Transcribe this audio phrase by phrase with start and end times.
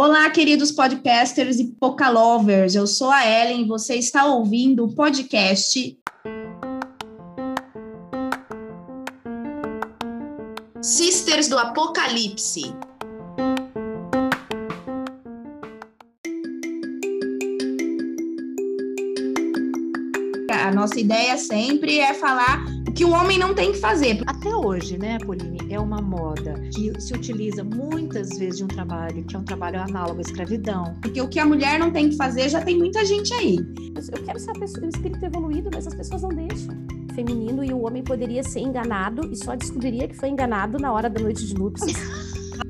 [0.00, 2.76] Olá, queridos podcasters e Pocalovers.
[2.76, 5.98] Eu sou a Ellen e você está ouvindo o podcast
[10.80, 12.72] Sisters do Apocalipse.
[20.48, 22.64] A nossa ideia sempre é falar
[22.98, 24.20] que o homem não tem que fazer.
[24.26, 29.22] Até hoje, né, Pauline, é uma moda que se utiliza muitas vezes de um trabalho
[29.24, 30.96] que é um trabalho análogo à escravidão.
[31.00, 33.56] Porque o que a mulher não tem que fazer já tem muita gente aí.
[33.56, 36.74] Eu quero ser pessoa, o espírito evoluído, mas as pessoas não deixam.
[37.14, 41.08] Feminino e o homem poderia ser enganado e só descobriria que foi enganado na hora
[41.08, 41.96] da noite de núpcias.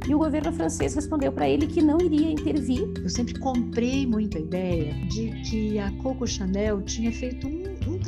[0.09, 2.91] E o governo francês respondeu para ele que não iria intervir.
[3.03, 7.58] Eu sempre comprei muito a ideia de que a Coco Chanel tinha feito um, um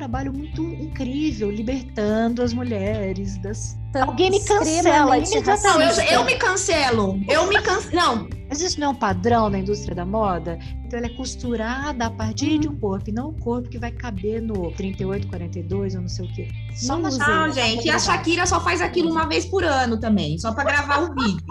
[0.00, 3.78] trabalho muito incrível, libertando as mulheres das.
[3.94, 5.62] Alguém me cancela imediatamente.
[5.62, 7.20] Não, eu, eu me cancelo.
[7.28, 7.94] Eu me cancelo.
[7.94, 8.28] Não.
[8.48, 10.58] Mas isso não é um padrão na indústria da moda?
[10.84, 13.92] Então ela é costurada a partir de um corpo, e não o corpo que vai
[13.92, 16.48] caber no 38, 42 ou não sei o quê.
[16.74, 17.86] Só não, não gente.
[17.86, 21.14] E a Shakira só faz aquilo uma vez por ano também, só para gravar o
[21.14, 21.44] vídeo.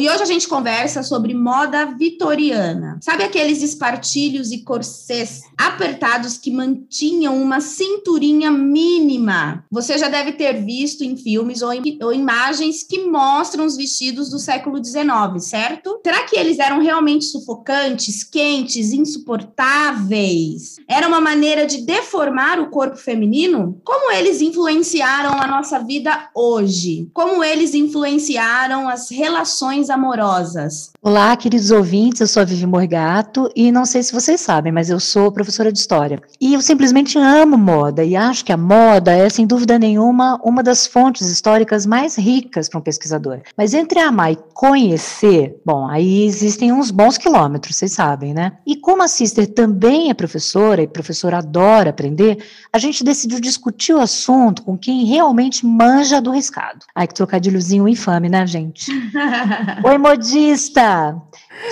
[0.00, 2.98] E hoje a gente conversa sobre moda vitoriana.
[3.00, 9.64] Sabe aqueles espartilhos e corsês apertados que mantinham uma cinturinha mínima?
[9.70, 14.28] Você já deve ter visto em filmes ou, em, ou imagens que mostram os vestidos
[14.30, 15.02] do século XIX,
[15.38, 16.00] certo?
[16.04, 20.76] Será que eles eram realmente sufocantes, quentes, insuportáveis?
[20.88, 23.80] Era uma maneira de deformar o corpo feminino?
[23.84, 27.08] Como eles influenciaram a nossa vida hoje?
[27.12, 30.90] Como eles influenciaram as relações amorosas.
[31.00, 34.90] Olá, queridos ouvintes, eu sou a Vivi Morgato e não sei se vocês sabem, mas
[34.90, 36.20] eu sou professora de história.
[36.40, 40.62] E eu simplesmente amo moda e acho que a moda é, sem dúvida nenhuma, uma
[40.62, 43.40] das fontes históricas mais ricas para um pesquisador.
[43.56, 48.52] Mas entre amar e conhecer, bom, aí existem uns bons quilômetros, vocês sabem, né?
[48.66, 52.38] E como a Sister também é professora e professora adora aprender,
[52.72, 56.86] a gente decidiu discutir o assunto com quem realmente manja do riscado.
[56.94, 58.90] Ai, que trocadilhozinho infame, né, gente?
[59.84, 61.20] Oi, modista!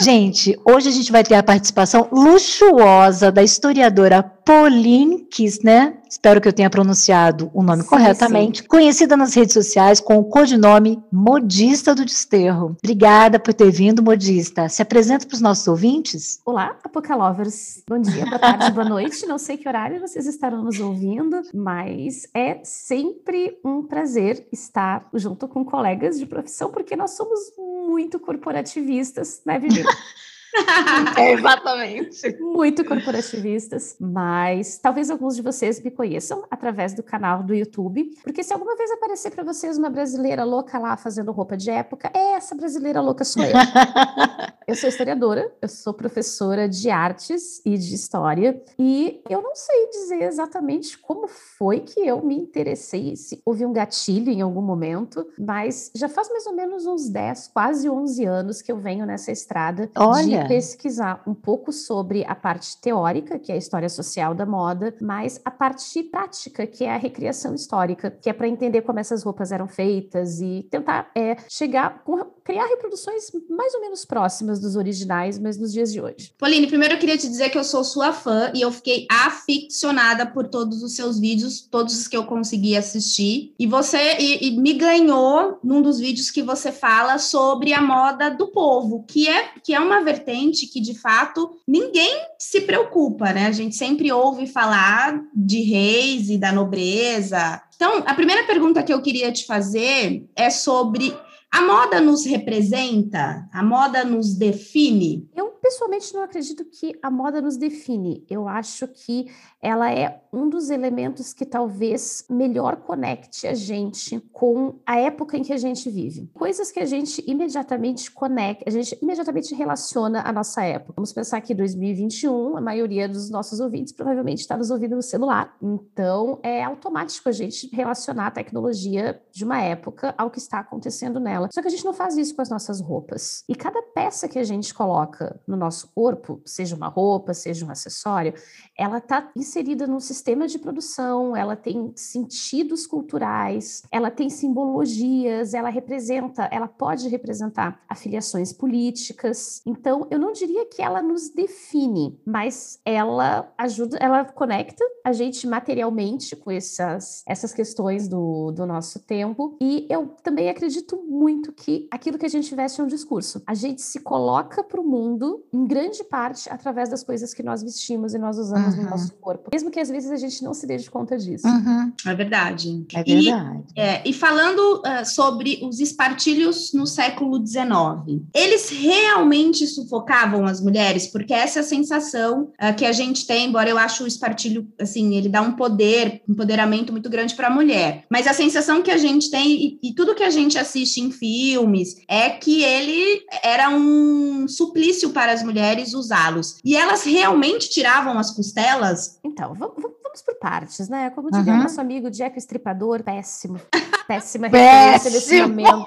[0.00, 6.48] Gente, hoje a gente vai ter a participação luxuosa da historiadora Pauline Kissner, espero que
[6.48, 8.66] eu tenha pronunciado o nome sim, corretamente, sim.
[8.66, 12.76] conhecida nas redes sociais com o codinome Modista do Desterro.
[12.82, 14.68] Obrigada por ter vindo, Modista.
[14.68, 16.40] Se apresenta para os nossos ouvintes.
[16.44, 17.84] Olá, Apocalovers.
[17.88, 19.24] Bom dia, boa tarde, boa noite.
[19.24, 25.46] Não sei que horário vocês estarão nos ouvindo, mas é sempre um prazer estar junto
[25.46, 29.84] com colegas de profissão, porque nós somos muito corporativistas, né, Vivi?
[31.16, 32.36] é, exatamente.
[32.40, 38.42] Muito corporativistas, mas talvez alguns de vocês me conheçam através do canal do YouTube, porque
[38.42, 42.34] se alguma vez aparecer para vocês uma brasileira louca lá fazendo roupa de época, é
[42.34, 43.50] essa brasileira louca sou eu.
[44.66, 49.88] eu sou historiadora, eu sou professora de artes e de história, e eu não sei
[49.88, 55.26] dizer exatamente como foi que eu me interessei, se houve um gatilho em algum momento,
[55.38, 59.32] mas já faz mais ou menos uns 10, quase 11 anos que eu venho nessa
[59.32, 60.22] estrada Olha.
[60.22, 64.94] de pesquisar um pouco sobre a parte teórica, que é a história social da moda,
[65.00, 69.22] mas a parte prática, que é a recriação histórica, que é para entender como essas
[69.22, 74.74] roupas eram feitas e tentar é, chegar com criar reproduções mais ou menos próximas dos
[74.74, 76.32] originais, mas nos dias de hoje.
[76.36, 80.26] Pauline, primeiro eu queria te dizer que eu sou sua fã e eu fiquei aficionada
[80.26, 83.54] por todos os seus vídeos, todos os que eu consegui assistir.
[83.56, 88.30] E você e, e me ganhou num dos vídeos que você fala sobre a moda
[88.30, 90.29] do povo, que é que é uma vertente
[90.66, 93.46] que de fato ninguém se preocupa, né?
[93.46, 97.62] A gente sempre ouve falar de reis e da nobreza.
[97.74, 101.14] Então, a primeira pergunta que eu queria te fazer é sobre
[101.52, 103.48] a moda nos representa?
[103.52, 105.28] A moda nos define?
[105.34, 108.24] Eu pessoalmente não acredito que a moda nos define.
[108.28, 109.26] Eu acho que
[109.60, 115.42] ela é um dos elementos que talvez melhor conecte a gente com a época em
[115.42, 116.30] que a gente vive.
[116.34, 120.94] Coisas que a gente imediatamente conecta, a gente imediatamente relaciona à nossa época.
[120.96, 125.56] Vamos pensar que 2021, a maioria dos nossos ouvintes provavelmente está nos ouvindo no celular.
[125.60, 131.20] Então, é automático a gente relacionar a tecnologia de uma época ao que está acontecendo
[131.20, 131.48] nela.
[131.52, 133.44] Só que a gente não faz isso com as nossas roupas.
[133.48, 137.70] E cada peça que a gente coloca no nosso corpo, seja uma roupa, seja um
[137.70, 138.32] acessório,
[138.78, 145.68] ela está inserida num sistema de produção, ela tem sentidos culturais, ela tem simbologias, ela
[145.68, 149.60] representa, ela pode representar afiliações políticas.
[149.66, 155.46] Então, eu não diria que ela nos define, mas ela ajuda, ela conecta a gente
[155.46, 159.56] materialmente com essas, essas questões do, do nosso tempo.
[159.60, 163.42] E eu também acredito muito que aquilo que a gente veste é um discurso.
[163.46, 167.62] A gente se coloca para o mundo, em grande parte, através das coisas que nós
[167.62, 168.84] vestimos e nós usamos uhum.
[168.84, 169.50] no nosso corpo.
[169.52, 171.46] Mesmo que às vezes a gente não se dê conta disso.
[171.46, 171.92] Uhum.
[172.06, 172.86] É verdade.
[172.94, 173.64] É verdade.
[173.76, 180.60] E, é, e falando uh, sobre os espartilhos no século XIX, eles realmente sufocavam as
[180.60, 181.06] mulheres?
[181.06, 184.66] Porque essa é a sensação uh, que a gente tem, embora eu acho o espartilho,
[184.80, 188.04] assim, ele dá um poder, um empoderamento muito grande para a mulher.
[188.10, 191.10] Mas a sensação que a gente tem, e, e tudo que a gente assiste em
[191.10, 196.58] filmes, é que ele era um suplício para as mulheres usá-los.
[196.64, 199.18] E elas realmente tiravam as costelas?
[199.24, 201.10] Então, vamos, vamos por partes, né?
[201.10, 201.62] Como diria uhum.
[201.62, 203.60] nosso amigo Jack Estripador, péssimo.
[204.06, 205.86] Péssima referência desse momento.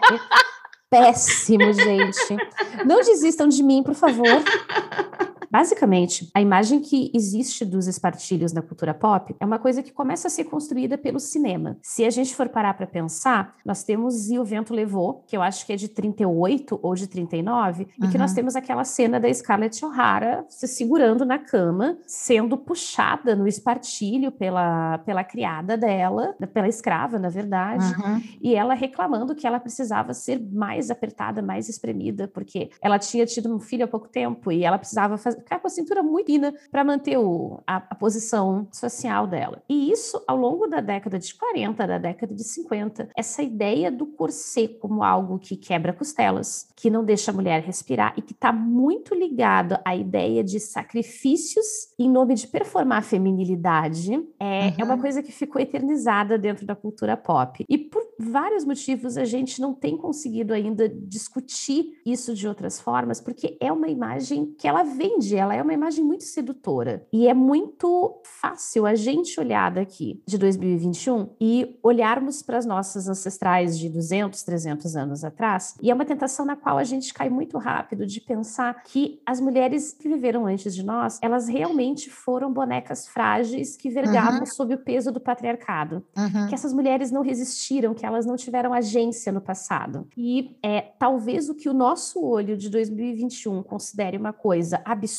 [0.89, 2.37] Péssimo, gente.
[2.85, 4.23] Não desistam de mim, por favor.
[5.53, 10.27] Basicamente, a imagem que existe dos espartilhos na cultura pop é uma coisa que começa
[10.27, 11.77] a ser construída pelo cinema.
[11.83, 15.43] Se a gente for parar para pensar, nós temos E o Vento Levou, que eu
[15.43, 18.07] acho que é de 38 ou de 39, uhum.
[18.07, 23.35] e que nós temos aquela cena da Scarlett O'Hara se segurando na cama, sendo puxada
[23.35, 28.21] no espartilho pela, pela criada dela, pela escrava, na verdade, uhum.
[28.41, 33.53] e ela reclamando que ela precisava ser mais apertada, mais espremida, porque ela tinha tido
[33.53, 36.53] um filho há pouco tempo e ela precisava fazer ficar com a cintura muito fina
[36.71, 39.61] para manter o, a, a, posição social dela.
[39.69, 44.05] E isso ao longo da década de 40, da década de 50, essa ideia do
[44.05, 48.51] corset como algo que quebra costelas, que não deixa a mulher respirar e que está
[48.51, 54.73] muito ligado à ideia de sacrifícios em nome de performar a feminilidade, é, uhum.
[54.79, 57.63] é uma coisa que ficou eternizada dentro da cultura pop.
[57.69, 63.21] E por vários motivos a gente não tem conseguido ainda discutir isso de outras formas,
[63.21, 67.05] porque é uma imagem que ela vende, ela é uma imagem muito sedutora.
[67.11, 73.07] E é muito fácil a gente olhar daqui de 2021 e olharmos para as nossas
[73.07, 77.29] ancestrais de 200, 300 anos atrás, e é uma tentação na qual a gente cai
[77.29, 82.51] muito rápido de pensar que as mulheres que viveram antes de nós, elas realmente foram
[82.51, 84.45] bonecas frágeis que vergavam uhum.
[84.45, 86.03] sob o peso do patriarcado.
[86.17, 86.47] Uhum.
[86.47, 90.07] Que essas mulheres não resistiram, que elas não tiveram agência no passado.
[90.17, 95.12] E é talvez o que o nosso olho de 2021 considere uma coisa absurda,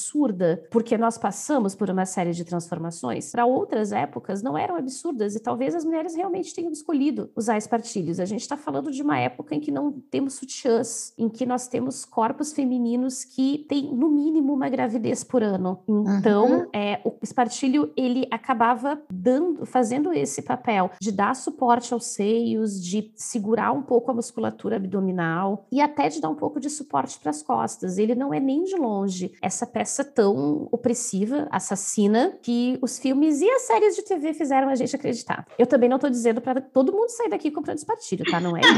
[0.71, 5.41] porque nós passamos por uma série de transformações, para outras épocas não eram absurdas e
[5.41, 8.21] talvez as mulheres realmente tenham escolhido usar espartilhos.
[8.21, 11.69] A gente está falando de uma época em que não temos sutiãs, em que nós
[11.69, 15.81] temos corpos femininos que têm no mínimo uma gravidez por ano.
[15.89, 16.67] Então, uhum.
[16.73, 23.13] é, o espartilho ele acabava dando, fazendo esse papel de dar suporte aos seios, de
[23.15, 27.31] segurar um pouco a musculatura abdominal e até de dar um pouco de suporte para
[27.31, 27.99] as costas.
[27.99, 33.51] Ele não é nem de longe essa peça tão opressiva, assassina, que os filmes e
[33.51, 35.47] as séries de TV fizeram a gente acreditar.
[35.59, 38.41] Eu também não estou dizendo para todo mundo sair daqui comprando espartilho, tá?
[38.41, 38.71] Não é isso,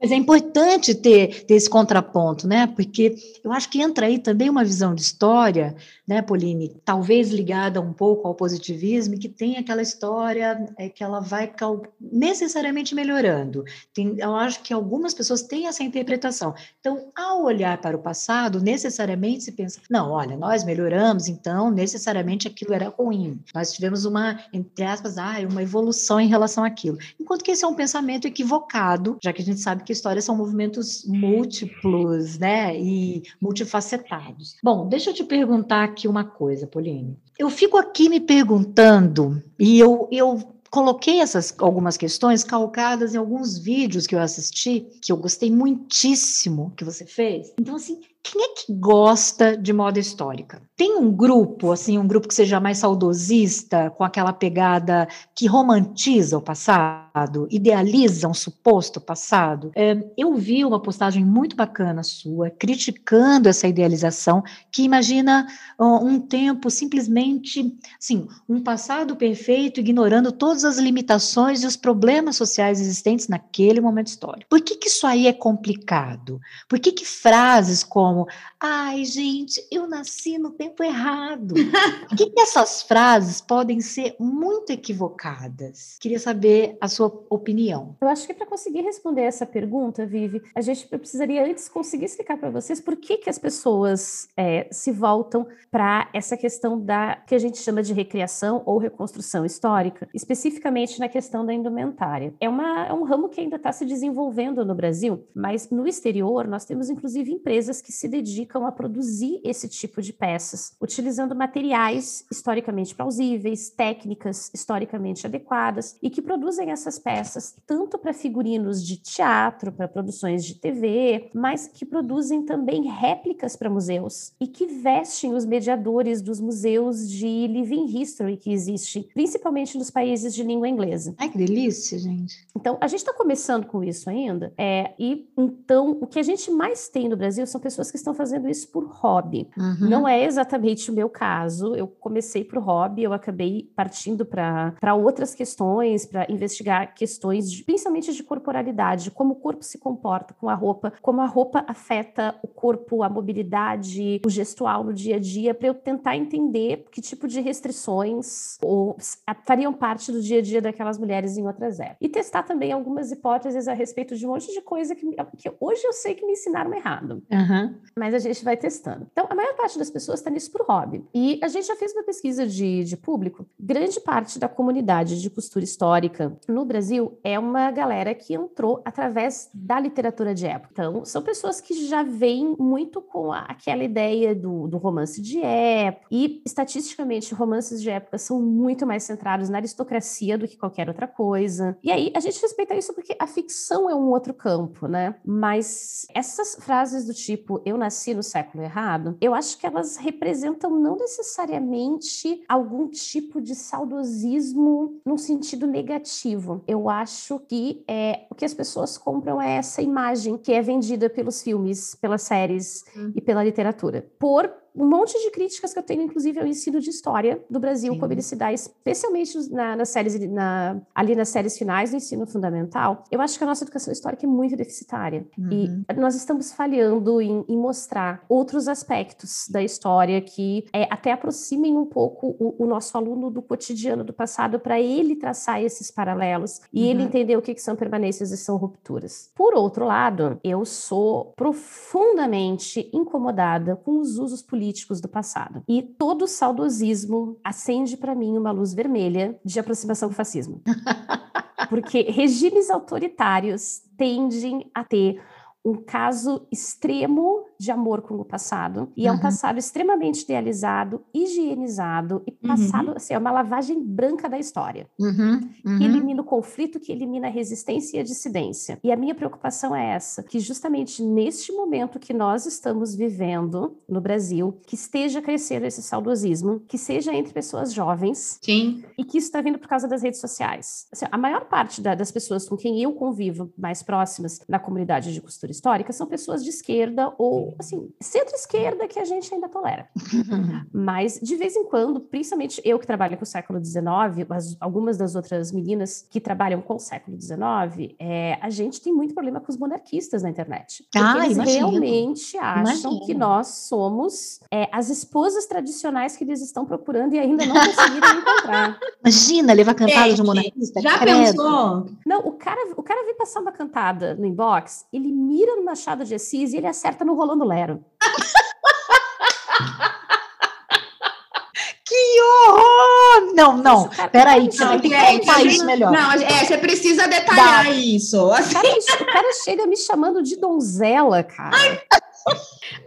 [0.00, 2.66] Mas é importante ter, ter esse contraponto, né?
[2.66, 3.14] Porque
[3.44, 5.74] eu acho que entra aí também uma visão de história,
[6.06, 6.74] né, Pauline?
[6.84, 11.52] Talvez ligada um pouco ao positivismo, que tem aquela história é, que ela vai
[12.00, 13.64] necessariamente melhorando.
[13.94, 16.54] Tem, eu acho que algumas pessoas têm essa interpretação.
[16.80, 22.48] Então, ao olhar para o passado, necessariamente se pensa, não, olha, nós melhoramos, então necessariamente
[22.48, 23.40] aquilo era ruim.
[23.54, 26.98] Nós tivemos uma, entre aspas, ah, uma evolução em relação àquilo.
[27.20, 30.36] Enquanto que esse é um pensamento equivocado, já que a gente sabe que histórias são
[30.36, 34.56] movimentos múltiplos, né, e multifacetados.
[34.62, 37.18] Bom, deixa eu te perguntar aqui uma coisa, Pauline.
[37.38, 40.38] Eu fico aqui me perguntando, e eu, eu
[40.72, 46.72] coloquei essas algumas questões calcadas em alguns vídeos que eu assisti, que eu gostei muitíssimo
[46.74, 47.52] que você fez.
[47.60, 50.62] Então, assim, quem é que gosta de moda histórica?
[50.76, 56.38] Tem um grupo, assim, um grupo que seja mais saudosista, com aquela pegada que romantiza
[56.38, 59.72] o passado, idealiza um suposto passado?
[59.74, 65.46] É, eu vi uma postagem muito bacana sua, criticando essa idealização, que imagina
[65.78, 72.80] um tempo simplesmente, assim, um passado perfeito, ignorando todas as limitações e os problemas sociais
[72.80, 74.48] existentes naquele momento histórico.
[74.48, 76.40] Por que, que isso aí é complicado?
[76.68, 78.26] Por que, que frases como como:
[78.60, 81.54] ai, gente, eu nasci no tempo errado.
[82.08, 85.96] Por que, que essas frases podem ser muito equivocadas?
[86.00, 87.96] Queria saber a sua opinião.
[88.00, 92.36] Eu acho que para conseguir responder essa pergunta, Vivi, a gente precisaria antes conseguir explicar
[92.36, 97.34] para vocês por que, que as pessoas é, se voltam para essa questão da que
[97.34, 102.34] a gente chama de recriação ou reconstrução histórica, especificamente na questão da indumentária.
[102.40, 106.46] É, uma, é um ramo que ainda está se desenvolvendo no Brasil, mas no exterior
[106.46, 112.24] nós temos inclusive empresas que se dedicam a produzir esse tipo de peças, utilizando materiais
[112.30, 119.72] historicamente plausíveis, técnicas historicamente adequadas e que produzem essas peças tanto para figurinos de teatro,
[119.72, 125.44] para produções de TV, mas que produzem também réplicas para museus e que vestem os
[125.44, 131.14] mediadores dos museus de living history que existem, principalmente nos países de língua inglesa.
[131.18, 132.46] Ai, que delícia, gente.
[132.56, 136.50] Então, a gente está começando com isso ainda, é, e então o que a gente
[136.50, 139.48] mais tem no Brasil são pessoas que estão fazendo isso por hobby.
[139.56, 139.88] Uhum.
[139.88, 141.76] Não é exatamente o meu caso.
[141.76, 148.12] Eu comecei por hobby, eu acabei partindo para outras questões, para investigar questões, de, principalmente
[148.12, 152.34] de corporalidade, de como o corpo se comporta com a roupa, como a roupa afeta
[152.42, 157.00] o corpo, a mobilidade, o gestual no dia a dia, para eu tentar entender que
[157.02, 158.96] tipo de restrições ou,
[159.44, 161.98] fariam parte do dia a dia daquelas mulheres em outras épocas.
[162.00, 165.06] E testar também algumas hipóteses a respeito de um monte de coisa que,
[165.36, 167.22] que hoje eu sei que me ensinaram errado.
[167.30, 167.74] Uhum.
[167.96, 169.06] Mas a gente vai testando.
[169.12, 171.04] Então, a maior parte das pessoas está nisso por hobby.
[171.14, 173.46] E a gente já fez uma pesquisa de, de público.
[173.58, 179.50] Grande parte da comunidade de costura histórica no Brasil é uma galera que entrou através
[179.52, 180.70] da literatura de época.
[180.72, 185.40] Então, são pessoas que já vêm muito com a, aquela ideia do, do romance de
[185.42, 186.06] época.
[186.10, 191.06] E, estatisticamente, romances de época são muito mais centrados na aristocracia do que qualquer outra
[191.06, 191.76] coisa.
[191.82, 195.14] E aí, a gente respeita isso porque a ficção é um outro campo, né?
[195.24, 200.70] Mas essas frases do tipo, eu nasci no século errado, eu acho que elas representam
[200.70, 206.62] não necessariamente algum tipo de saudosismo num sentido negativo.
[206.66, 211.08] Eu acho que é, o que as pessoas compram é essa imagem que é vendida
[211.08, 213.12] pelos filmes, pelas séries hum.
[213.14, 214.06] e pela literatura.
[214.18, 217.92] Por um monte de críticas que eu tenho, inclusive, ao ensino de história do Brasil,
[217.92, 217.98] Sim.
[217.98, 222.26] como ele se dá, especialmente na, nas séries, na, ali nas séries finais do ensino
[222.26, 223.04] fundamental.
[223.10, 225.26] Eu acho que a nossa educação histórica é muito deficitária.
[225.38, 225.84] Uhum.
[225.88, 231.76] E nós estamos falhando em, em, mostrar outros aspectos da história que é, até aproximem
[231.76, 236.60] um pouco o, o, nosso aluno do cotidiano do passado para ele traçar esses paralelos
[236.72, 236.90] e uhum.
[236.90, 239.30] ele entender o que, que são permanências e são rupturas.
[239.34, 245.64] Por outro lado, eu sou profundamente incomodada com os usos políticos políticos do passado.
[245.68, 250.62] E todo saudosismo acende para mim uma luz vermelha de aproximação com o fascismo.
[251.68, 255.20] Porque regimes autoritários tendem a ter
[255.64, 259.08] um caso extremo de amor com o passado, e uhum.
[259.08, 262.96] é um passado extremamente idealizado, higienizado e passado, uhum.
[262.96, 265.40] assim, é uma lavagem branca da história, uhum.
[265.64, 265.78] uhum.
[265.78, 268.80] que elimina o conflito, que elimina a resistência e a dissidência.
[268.82, 274.00] E a minha preocupação é essa, que justamente neste momento que nós estamos vivendo no
[274.00, 278.82] Brasil, que esteja crescendo esse saudosismo, que seja entre pessoas jovens, Sim.
[278.98, 280.88] e que isso está vindo por causa das redes sociais.
[280.90, 285.14] Assim, a maior parte da, das pessoas com quem eu convivo mais próximas na comunidade
[285.14, 289.88] de costura histórica são pessoas de esquerda ou assim, centro-esquerda que a gente ainda tolera.
[290.72, 293.82] Mas, de vez em quando, principalmente eu que trabalho com o século XIX,
[294.28, 298.92] mas algumas das outras meninas que trabalham com o século XIX, é, a gente tem
[298.92, 300.84] muito problema com os monarquistas na internet.
[300.84, 301.70] Porque ah, eles imagino.
[301.70, 303.06] realmente acham imagino.
[303.06, 308.20] que nós somos é, as esposas tradicionais que eles estão procurando e ainda não conseguiram
[308.20, 308.78] encontrar.
[309.04, 310.80] Imagina, levar cantada de um monarquista.
[310.80, 311.18] Já credo.
[311.18, 311.86] pensou?
[312.06, 316.04] Não, o cara, o cara vem passar uma cantada no inbox, ele mira no Machado
[316.04, 317.84] de Assis e ele acerta no Rolando Lero.
[321.86, 323.34] que horror!
[323.34, 325.92] Não, não, cara, peraí, você vai ter que contar isso melhor.
[325.92, 327.70] Não, é, você precisa detalhar Dá.
[327.70, 328.30] isso.
[328.32, 328.50] Assim.
[328.50, 331.56] O, cara, o, cara, chega me chamando de donzela, cara.
[331.56, 331.80] Ai,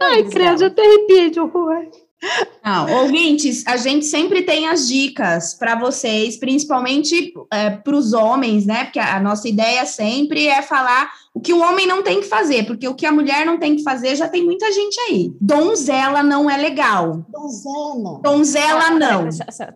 [0.00, 1.86] Ai credo, eu até arrepio de horror.
[2.64, 8.66] Não, ouvintes, a gente sempre tem as dicas para vocês, principalmente é, para os homens,
[8.66, 8.84] né?
[8.84, 12.64] Porque a nossa ideia sempre é falar o que o homem não tem que fazer,
[12.64, 15.36] porque o que a mulher não tem que fazer já tem muita gente aí.
[15.38, 17.26] Donzela não é legal.
[17.28, 18.20] Donzela.
[18.22, 19.28] Donzela não.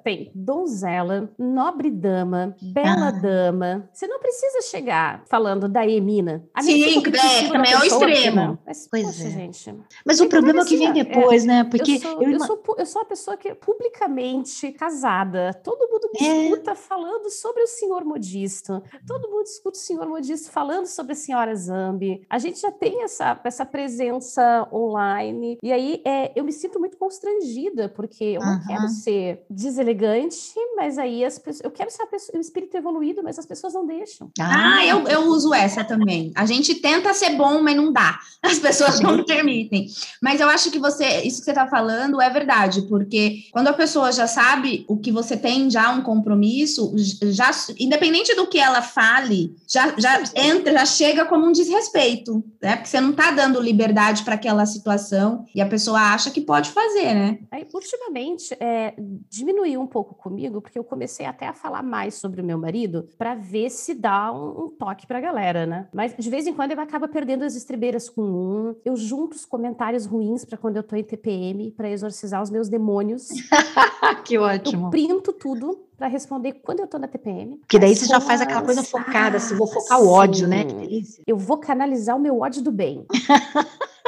[0.02, 3.10] Tem donzela, nobre dama, bela ah.
[3.10, 3.90] dama.
[3.92, 6.42] Você não precisa chegar falando da Emina.
[6.54, 8.58] A Sim, é, também é o extremo.
[8.66, 9.30] Mas, pois poxa, é.
[9.30, 9.74] gente.
[10.06, 11.64] Mas o problema é que vem depois, é, né?
[11.64, 15.52] Porque eu sou, eu, eu, sou, eu sou a pessoa que é publicamente casada.
[15.62, 16.44] Todo mundo me é.
[16.44, 18.82] escuta falando sobre o senhor modisto.
[19.06, 22.70] Todo mundo escuta o senhor modisto falando sobre a senhora Clara Zambi, a gente já
[22.70, 25.58] tem essa, essa presença online.
[25.62, 30.98] E aí é, eu me sinto muito constrangida, porque eu não quero ser deselegante, mas
[30.98, 31.64] aí as pessoas.
[31.64, 34.30] Eu quero ser pessoa, um espírito evoluído, mas as pessoas não deixam.
[34.40, 36.32] Ah, eu, eu uso essa também.
[36.34, 38.18] A gente tenta ser bom, mas não dá.
[38.42, 39.86] As pessoas não permitem.
[40.22, 43.72] Mas eu acho que você, isso que você está falando é verdade, porque quando a
[43.72, 46.94] pessoa já sabe o que você tem já um compromisso,
[47.30, 52.76] já independente do que ela fale, já, já entra, já chega como um desrespeito, né?
[52.76, 56.70] Porque você não está dando liberdade para aquela situação e a pessoa acha que pode
[56.70, 57.38] fazer, né?
[57.50, 58.94] Aí, ultimamente, é,
[59.28, 63.08] diminuiu um pouco comigo, porque eu comecei até a falar mais sobre o meu marido
[63.18, 65.88] para ver se dá um, um toque para a galera, né?
[65.92, 68.74] Mas de vez em quando ele acaba perdendo as estribeiras com um.
[68.84, 72.68] Eu junto os comentários ruins para quando eu tô em TPM, para exorcizar os meus
[72.68, 73.28] demônios.
[74.24, 74.86] que ótimo.
[74.86, 77.58] Eu printo tudo para responder quando eu tô na TPM.
[77.58, 80.64] Porque daí você já faz aquela coisa focada, assim, vou focar o ódio, né?
[80.64, 81.22] Que delícia.
[81.26, 83.04] Eu vou canalizar o meu ódio do bem.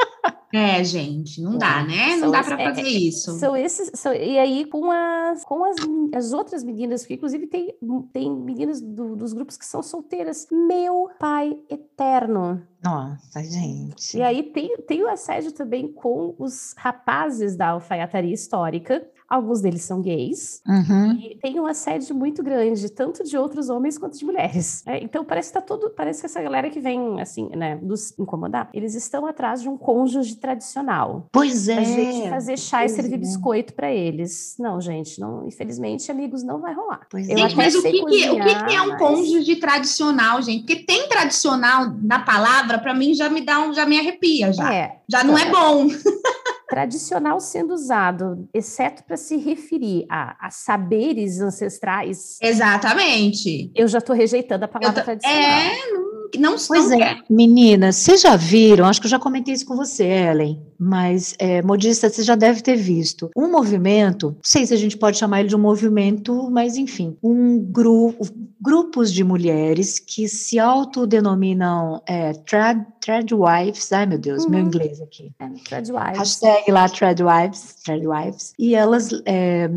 [0.55, 2.15] É, gente, não dá, é, né?
[2.17, 3.31] Não dá para é, fazer é, isso.
[3.39, 5.75] São esses, são, e aí com as, com as,
[6.15, 7.75] as outras meninas, que inclusive tem,
[8.13, 10.45] tem meninas do, dos grupos que são solteiras.
[10.51, 12.61] Meu pai eterno.
[12.83, 14.15] Nossa, gente.
[14.15, 19.81] E aí tem, tem o assédio também com os rapazes da alfaiataria histórica, Alguns deles
[19.81, 20.61] são gays.
[20.67, 21.13] Uhum.
[21.13, 24.83] E tem um assédio muito grande, tanto de outros homens quanto de mulheres.
[24.93, 25.89] É, então parece que tá todo.
[25.91, 29.77] Parece que essa galera que vem, assim, né, nos incomodar, eles estão atrás de um
[29.77, 31.29] cônjuge tradicional.
[31.31, 31.77] Pois é.
[31.77, 33.17] A gente fazer chá e servir é.
[33.17, 34.55] biscoito para eles.
[34.59, 37.07] Não, gente, não, infelizmente, amigos, não vai rolar.
[37.09, 37.37] Pois é.
[37.37, 38.99] gente, mas o, que, cozinhar, o que, é um mas...
[38.99, 40.65] cônjuge tradicional, gente?
[40.65, 44.73] Porque tem tradicional na palavra, para mim já me dá um, já me arrepia já.
[44.73, 45.87] É, já não é bom.
[46.73, 52.39] tradicional sendo usado, exceto para se referir a, a, saberes ancestrais.
[52.41, 53.71] Exatamente.
[53.75, 55.39] Eu já estou rejeitando a palavra tradicional.
[55.39, 59.53] É, não, não Pois não é, meninas, vocês já viram, acho que eu já comentei
[59.53, 63.29] isso com você, Ellen, mas é, modista, você já deve ter visto.
[63.37, 67.15] Um movimento, não sei se a gente pode chamar ele de um movimento, mas enfim,
[67.21, 68.25] um grupo,
[68.59, 74.51] grupos de mulheres que se autodenominam é, trad, Threadwives, ai meu Deus, uhum.
[74.51, 75.31] meu inglês aqui.
[75.37, 76.17] É, Threadwives.
[76.17, 78.53] Hashtag lá Threadwives, Threadwives.
[78.57, 79.69] E elas é,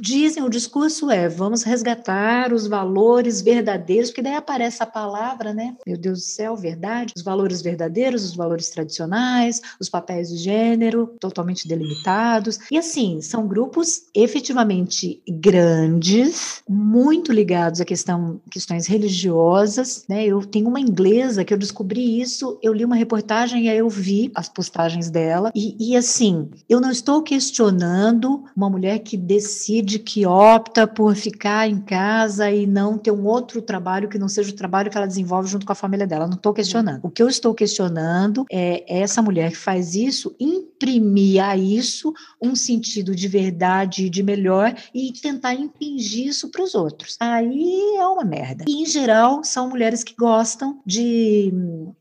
[0.00, 5.74] dizem, o discurso é, vamos resgatar os valores verdadeiros, porque daí aparece a palavra, né?
[5.86, 7.14] Meu Deus do céu, verdade.
[7.16, 12.58] Os valores verdadeiros, os valores tradicionais, os papéis de gênero totalmente delimitados.
[12.70, 20.26] E assim, são grupos efetivamente grandes, muito ligados a questão, questões religiosas, né?
[20.26, 23.88] Eu tenho uma inglesa que eu descobri isso eu li uma reportagem e aí eu
[23.88, 25.50] vi as postagens dela.
[25.54, 31.68] E, e assim, eu não estou questionando uma mulher que decide, que opta por ficar
[31.68, 35.06] em casa e não ter um outro trabalho que não seja o trabalho que ela
[35.06, 36.26] desenvolve junto com a família dela.
[36.26, 37.00] Não estou questionando.
[37.02, 42.54] O que eu estou questionando é essa mulher que faz isso imprimir a isso um
[42.54, 47.16] sentido de verdade, de melhor e tentar impingir isso para os outros.
[47.20, 48.64] Aí é uma merda.
[48.66, 51.52] E, em geral, são mulheres que gostam de,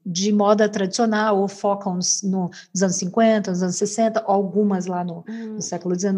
[0.06, 5.24] de moda tradicional ou focam no, nos anos 50, nos anos 60, algumas lá no,
[5.28, 6.14] hum, no século XIX.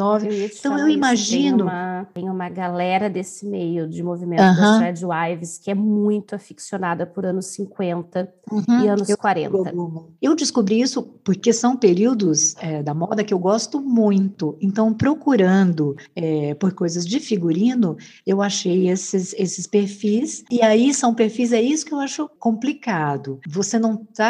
[0.58, 1.58] então, eu imagino.
[1.58, 4.80] Tem uma, tem uma galera desse meio de movimento uh -huh.
[4.80, 8.84] das Wives que é muito aficionada por anos 50 uh -huh.
[8.84, 9.74] e anos eu, 40.
[10.22, 14.58] Eu descobri isso porque são períodos é, da moda que eu gosto muito.
[14.62, 20.44] Então, procurando é, por coisas de figurino, eu achei esses, esses perfis.
[20.50, 23.40] E aí são perfis, é isso que eu acho complicado.
[23.48, 24.27] Você não está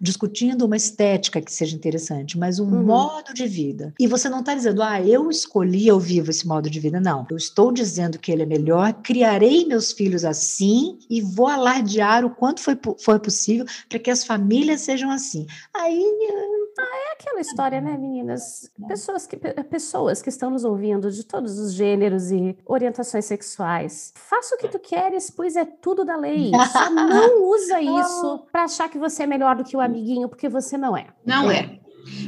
[0.00, 2.82] discutindo uma estética que seja interessante, mas um uhum.
[2.82, 3.94] modo de vida.
[3.98, 7.00] E você não está dizendo, ah, eu escolhi, eu vivo esse modo de vida.
[7.00, 7.26] Não.
[7.30, 12.30] Eu estou dizendo que ele é melhor, criarei meus filhos assim e vou alardear o
[12.30, 15.46] quanto foi, foi possível para que as famílias sejam assim.
[15.74, 16.59] Aí.
[16.80, 18.70] Ah, é aquela história, né, meninas?
[18.88, 24.12] Pessoas que, pessoas que estão nos ouvindo de todos os gêneros e orientações sexuais.
[24.16, 26.50] Faça o que tu queres, pois é tudo da lei.
[26.72, 30.48] Só não usa isso para achar que você é melhor do que o amiguinho, porque
[30.48, 31.08] você não é.
[31.24, 31.78] Não é.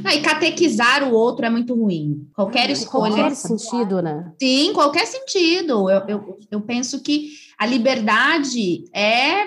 [0.05, 0.15] é.
[0.15, 2.27] e catequizar o outro é muito ruim.
[2.35, 3.11] Qualquer escolha.
[3.11, 4.31] Qualquer sentido, né?
[4.39, 5.89] Sim, qualquer sentido.
[5.89, 9.45] Eu, eu, eu penso que a liberdade é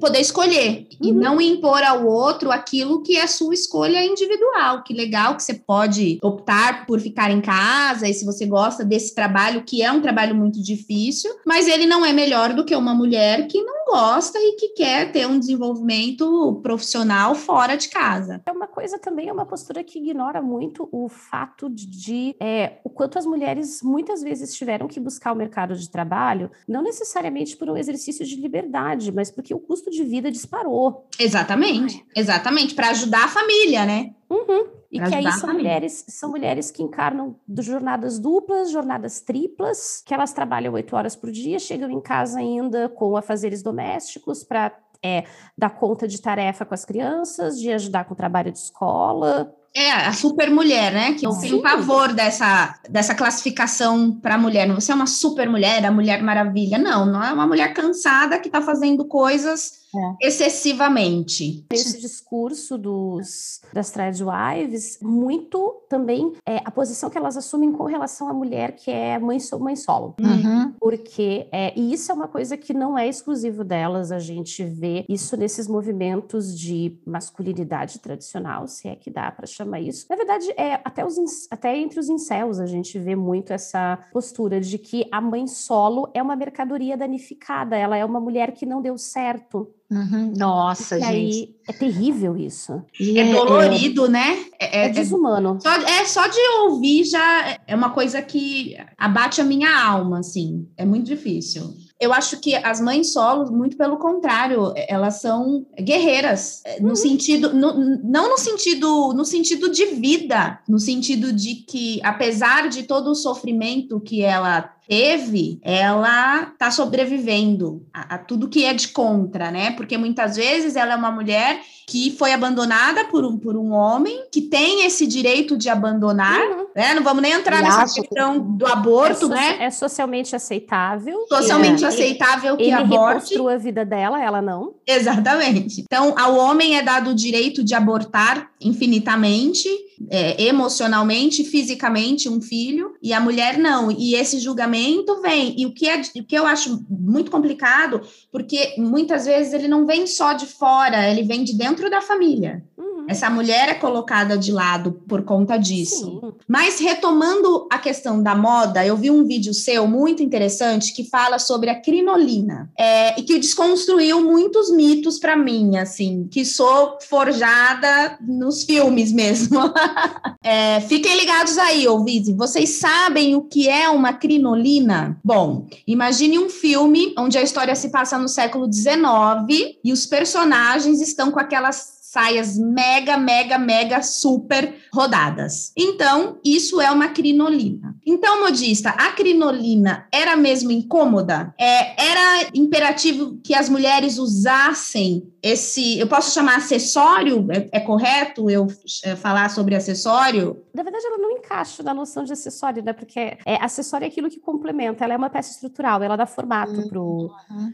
[0.00, 1.08] poder escolher uhum.
[1.08, 4.82] e não impor ao outro aquilo que é sua escolha individual.
[4.82, 9.14] Que legal que você pode optar por ficar em casa e se você gosta desse
[9.14, 12.94] trabalho, que é um trabalho muito difícil, mas ele não é melhor do que uma
[12.94, 18.40] mulher que não gosta e que quer ter um desenvolvimento profissional fora de casa.
[18.46, 22.90] É uma coisa também é uma postura que ignora muito o fato de é, o
[22.90, 27.68] quanto as mulheres muitas vezes tiveram que buscar o mercado de trabalho, não necessariamente por
[27.68, 31.06] um exercício de liberdade, mas porque o custo de vida disparou.
[31.18, 32.22] Exatamente, Ai.
[32.22, 34.14] exatamente, para ajudar a família, né?
[34.30, 34.66] Uhum.
[34.90, 40.34] E que aí são mulheres, são mulheres que encarnam jornadas duplas, jornadas triplas, que elas
[40.34, 44.70] trabalham oito horas por dia, chegam em casa ainda com afazeres domésticos para
[45.02, 45.24] é,
[45.56, 49.54] dar conta de tarefa com as crianças, de ajudar com o trabalho de escola.
[49.74, 51.14] É, a super mulher, né?
[51.14, 54.70] Que eu tenho pavor dessa, dessa classificação para mulher.
[54.74, 56.76] Você é uma super mulher, a mulher maravilha.
[56.78, 60.26] Não, não é uma mulher cansada que está fazendo coisas é.
[60.26, 61.66] excessivamente.
[61.70, 68.28] Esse discurso dos, das tradwives, muito também é a posição que elas assumem com relação
[68.28, 70.14] à mulher que é mãe, mãe solo.
[70.20, 70.72] Uhum.
[70.80, 75.04] Porque, é, e isso é uma coisa que não é exclusivo delas, a gente vê
[75.08, 80.06] isso nesses movimentos de masculinidade tradicional, se é que dá para chamar isso.
[80.08, 81.16] Na verdade, é até, os,
[81.50, 86.10] até entre os incels a gente vê muito essa postura de que a mãe solo
[86.14, 89.68] é uma mercadoria danificada, ela é uma mulher que não deu certo.
[89.92, 90.32] Uhum.
[90.34, 91.10] Nossa, e gente.
[91.10, 92.82] Aí, é terrível isso.
[92.98, 94.38] E é, é dolorido, né?
[94.58, 95.58] É, é, é desumano.
[95.60, 100.66] Só, é só de ouvir já é uma coisa que abate a minha alma, assim.
[100.78, 101.74] É muito difícil.
[102.00, 106.96] Eu acho que as mães solos, muito pelo contrário, elas são guerreiras no uhum.
[106.96, 112.82] sentido, no, não no sentido, no sentido de vida, no sentido de que apesar de
[112.84, 118.88] todo o sofrimento que ela teve, ela está sobrevivendo a, a, tudo que é de
[118.88, 119.70] contra, né?
[119.72, 124.24] Porque muitas vezes ela é uma mulher que foi abandonada por um, por um homem
[124.30, 126.66] que tem esse direito de abandonar, uhum.
[126.74, 126.94] né?
[126.94, 129.56] Não vamos nem entrar e nessa questão do aborto, é né?
[129.60, 131.26] É socialmente aceitável.
[131.28, 131.88] Socialmente é.
[131.88, 133.34] aceitável que ele aborte.
[133.34, 134.74] Ele a vida dela, ela não.
[134.86, 135.80] Exatamente.
[135.80, 139.68] Então, ao homem é dado o direito de abortar infinitamente,
[140.10, 143.90] é, emocionalmente, fisicamente, um filho, e a mulher não.
[143.90, 145.54] E esse julgamento vem.
[145.58, 149.86] E o que, é, o que eu acho muito complicado, porque muitas vezes ele não
[149.86, 152.62] vem só de fora, ele vem de dentro da família.
[153.02, 153.06] Uhum.
[153.08, 156.20] Essa mulher é colocada de lado por conta disso.
[156.20, 156.32] Sim.
[156.48, 161.38] Mas retomando a questão da moda, eu vi um vídeo seu muito interessante que fala
[161.38, 168.18] sobre a crinolina é, e que desconstruiu muitos mitos para mim, assim, que sou forjada
[168.20, 169.58] nos filmes mesmo.
[170.42, 172.32] é, fiquem ligados aí, ouvinte.
[172.32, 175.18] Vocês sabem o que é uma crinolina?
[175.24, 181.00] Bom, imagine um filme onde a história se passa no século XIX e os personagens
[181.00, 185.72] estão com aquelas saias mega, mega, mega super rodadas.
[185.74, 187.91] Então, isso é uma crinolina.
[188.04, 191.54] Então, modista, a crinolina era mesmo incômoda?
[191.58, 195.98] É, era imperativo que as mulheres usassem esse.
[195.98, 197.46] Eu posso chamar acessório?
[197.50, 198.66] É, é correto eu
[199.04, 200.62] é, falar sobre acessório?
[200.74, 202.92] Na verdade, ela não encaixa na noção de acessório, né?
[202.92, 206.72] Porque é, acessório é aquilo que complementa, ela é uma peça estrutural, ela dá formato
[206.72, 206.88] uhum.
[206.88, 207.30] pro,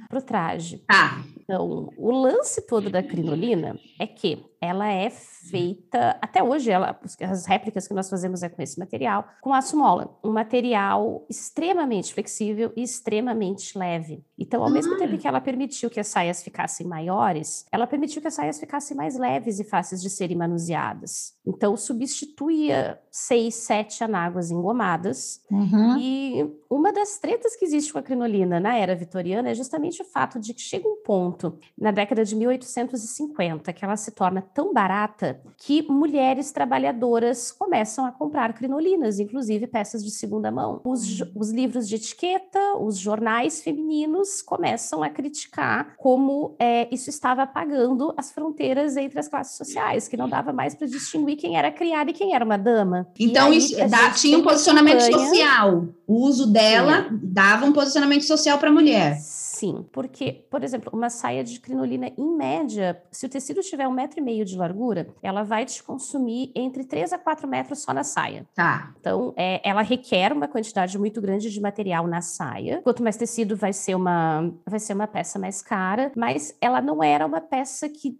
[0.08, 0.82] pro traje.
[0.86, 1.22] Tá.
[1.42, 7.46] Então, o lance todo da crinolina é que ela é feita, até hoje, ela, as
[7.46, 12.72] réplicas que nós fazemos é com esse material, com aço mola, um material extremamente flexível
[12.76, 14.24] e extremamente leve.
[14.38, 18.28] Então, ao mesmo tempo que ela permitiu que as saias ficassem maiores, ela permitiu que
[18.28, 21.34] as saias ficassem mais leves e fáceis de serem manuseadas.
[21.46, 25.40] Então, substituía seis, sete anáguas engomadas.
[25.50, 25.98] Uhum.
[25.98, 30.04] E uma das tretas que existe com a crinolina na era vitoriana é justamente o
[30.04, 34.72] fato de que chega um ponto, na década de 1850, que ela se torna tão
[34.72, 40.80] barata que mulheres trabalhadoras começam a comprar crinolinas, inclusive peças de segunda mão.
[40.84, 47.42] Os, os livros de etiqueta, os jornais femininos começam a criticar como é, isso estava
[47.42, 51.70] apagando as fronteiras entre as classes sociais, que não dava mais para distinguir quem era
[51.70, 53.06] criada e quem era uma dama.
[53.18, 55.28] Então, aí, isso dá, tinha um posicionamento campanha...
[55.28, 55.88] social.
[56.06, 57.20] O uso dela Sim.
[57.22, 59.16] dava um posicionamento social para a mulher.
[59.16, 59.47] Sim,
[59.92, 64.20] porque, por exemplo, uma saia de crinolina, em média, se o tecido tiver um metro
[64.20, 68.04] e meio de largura, ela vai te consumir entre 3 a 4 metros só na
[68.04, 68.46] saia.
[68.54, 68.92] Tá.
[69.00, 72.80] Então, é, ela requer uma quantidade muito grande de material na saia.
[72.82, 77.02] Quanto mais tecido, vai ser uma, vai ser uma peça mais cara, mas ela não
[77.02, 78.18] era uma peça que,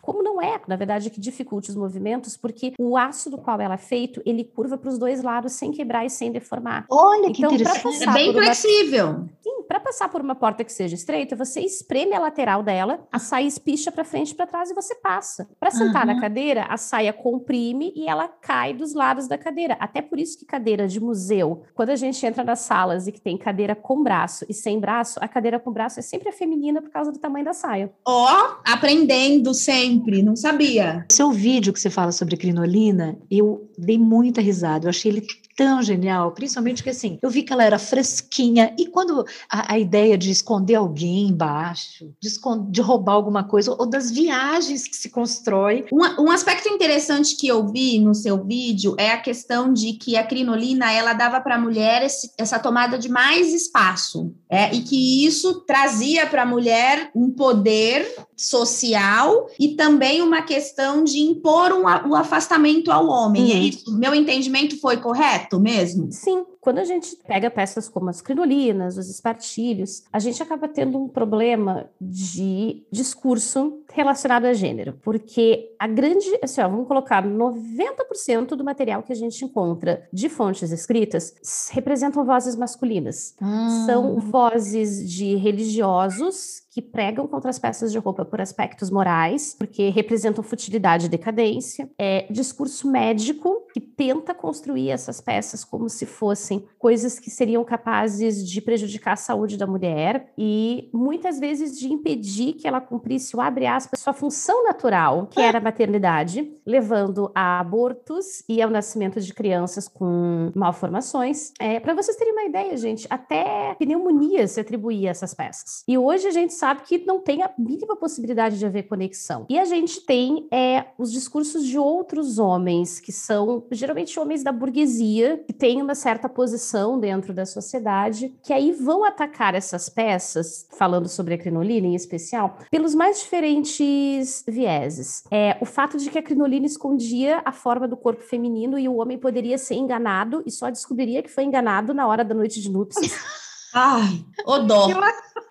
[0.00, 3.74] como não é, na verdade, que dificulte os movimentos, porque o aço do qual ela
[3.74, 6.86] é feito, ele curva para os dois lados sem quebrar e sem deformar.
[6.90, 8.02] Olha que então, interessante.
[8.02, 9.28] É bem flexível.
[9.40, 13.18] Sim, para passar por uma porta que seja estreita, você espreme a lateral dela, a
[13.18, 15.48] saia espicha para frente e para trás e você passa.
[15.58, 16.14] Para sentar uhum.
[16.14, 19.76] na cadeira, a saia comprime e ela cai dos lados da cadeira.
[19.80, 23.20] Até por isso que cadeira de museu, quando a gente entra nas salas e que
[23.20, 26.80] tem cadeira com braço e sem braço, a cadeira com braço é sempre a feminina
[26.80, 27.92] por causa do tamanho da saia.
[28.06, 31.04] Ó, oh, aprendendo sempre, não sabia.
[31.10, 34.86] Seu vídeo que você fala sobre crinolina, eu dei muita risada.
[34.86, 35.26] Eu achei ele
[35.56, 39.78] tão genial, principalmente que assim, eu vi que ela era fresquinha, e quando a, a
[39.78, 44.94] ideia de esconder alguém embaixo, de, esconder, de, roubar alguma coisa, ou das viagens que
[44.94, 45.86] se constrói.
[45.90, 50.16] Um, um aspecto interessante que eu vi no seu vídeo é a questão de que
[50.16, 54.82] a crinolina, ela dava para a mulher esse, essa tomada de mais espaço, é, e
[54.82, 61.72] que isso trazia para a mulher um poder social e também uma questão de impor
[61.72, 63.42] um, um afastamento ao homem.
[63.42, 63.62] Uhum.
[63.62, 66.10] Isso, meu entendimento foi correto mesmo?
[66.10, 70.98] Sim, quando a gente pega peças como as crinolinas, os espartilhos, a gente acaba tendo
[70.98, 78.48] um problema de discurso relacionado a gênero, porque a grande, assim, ó, vamos colocar 90%
[78.56, 83.36] do material que a gente encontra de fontes escritas representam vozes masculinas.
[83.40, 83.86] Hum.
[83.86, 89.88] São vozes de religiosos que pregam contra as peças de roupa por aspectos morais, porque
[89.88, 91.88] representam futilidade e decadência.
[91.98, 98.46] É discurso médico que tenta construir essas peças como se fossem coisas que seriam capazes
[98.48, 103.40] de prejudicar a saúde da mulher e muitas vezes de impedir que ela cumprisse o
[103.40, 109.20] abre aspas sua função natural, que era a maternidade, levando a abortos e ao nascimento
[109.20, 111.52] de crianças com malformações.
[111.58, 115.82] É, Para vocês terem uma ideia, gente, até pneumonia se atribuía a essas peças.
[115.88, 119.46] E hoje a gente sabe que não tem a mínima possibilidade de haver conexão.
[119.48, 124.52] E a gente tem é, os discursos de outros homens, que são geralmente homens da
[124.52, 130.68] burguesia, que têm uma certa posição dentro da sociedade, que aí vão atacar essas peças,
[130.76, 135.24] falando sobre a crinolina em especial, pelos mais diferentes vieses.
[135.30, 138.96] É, o fato de que a crinolina escondia a forma do corpo feminino e o
[138.96, 142.70] homem poderia ser enganado e só descobriria que foi enganado na hora da noite de
[142.70, 143.14] núpcias.
[143.72, 144.88] Ai, o dó.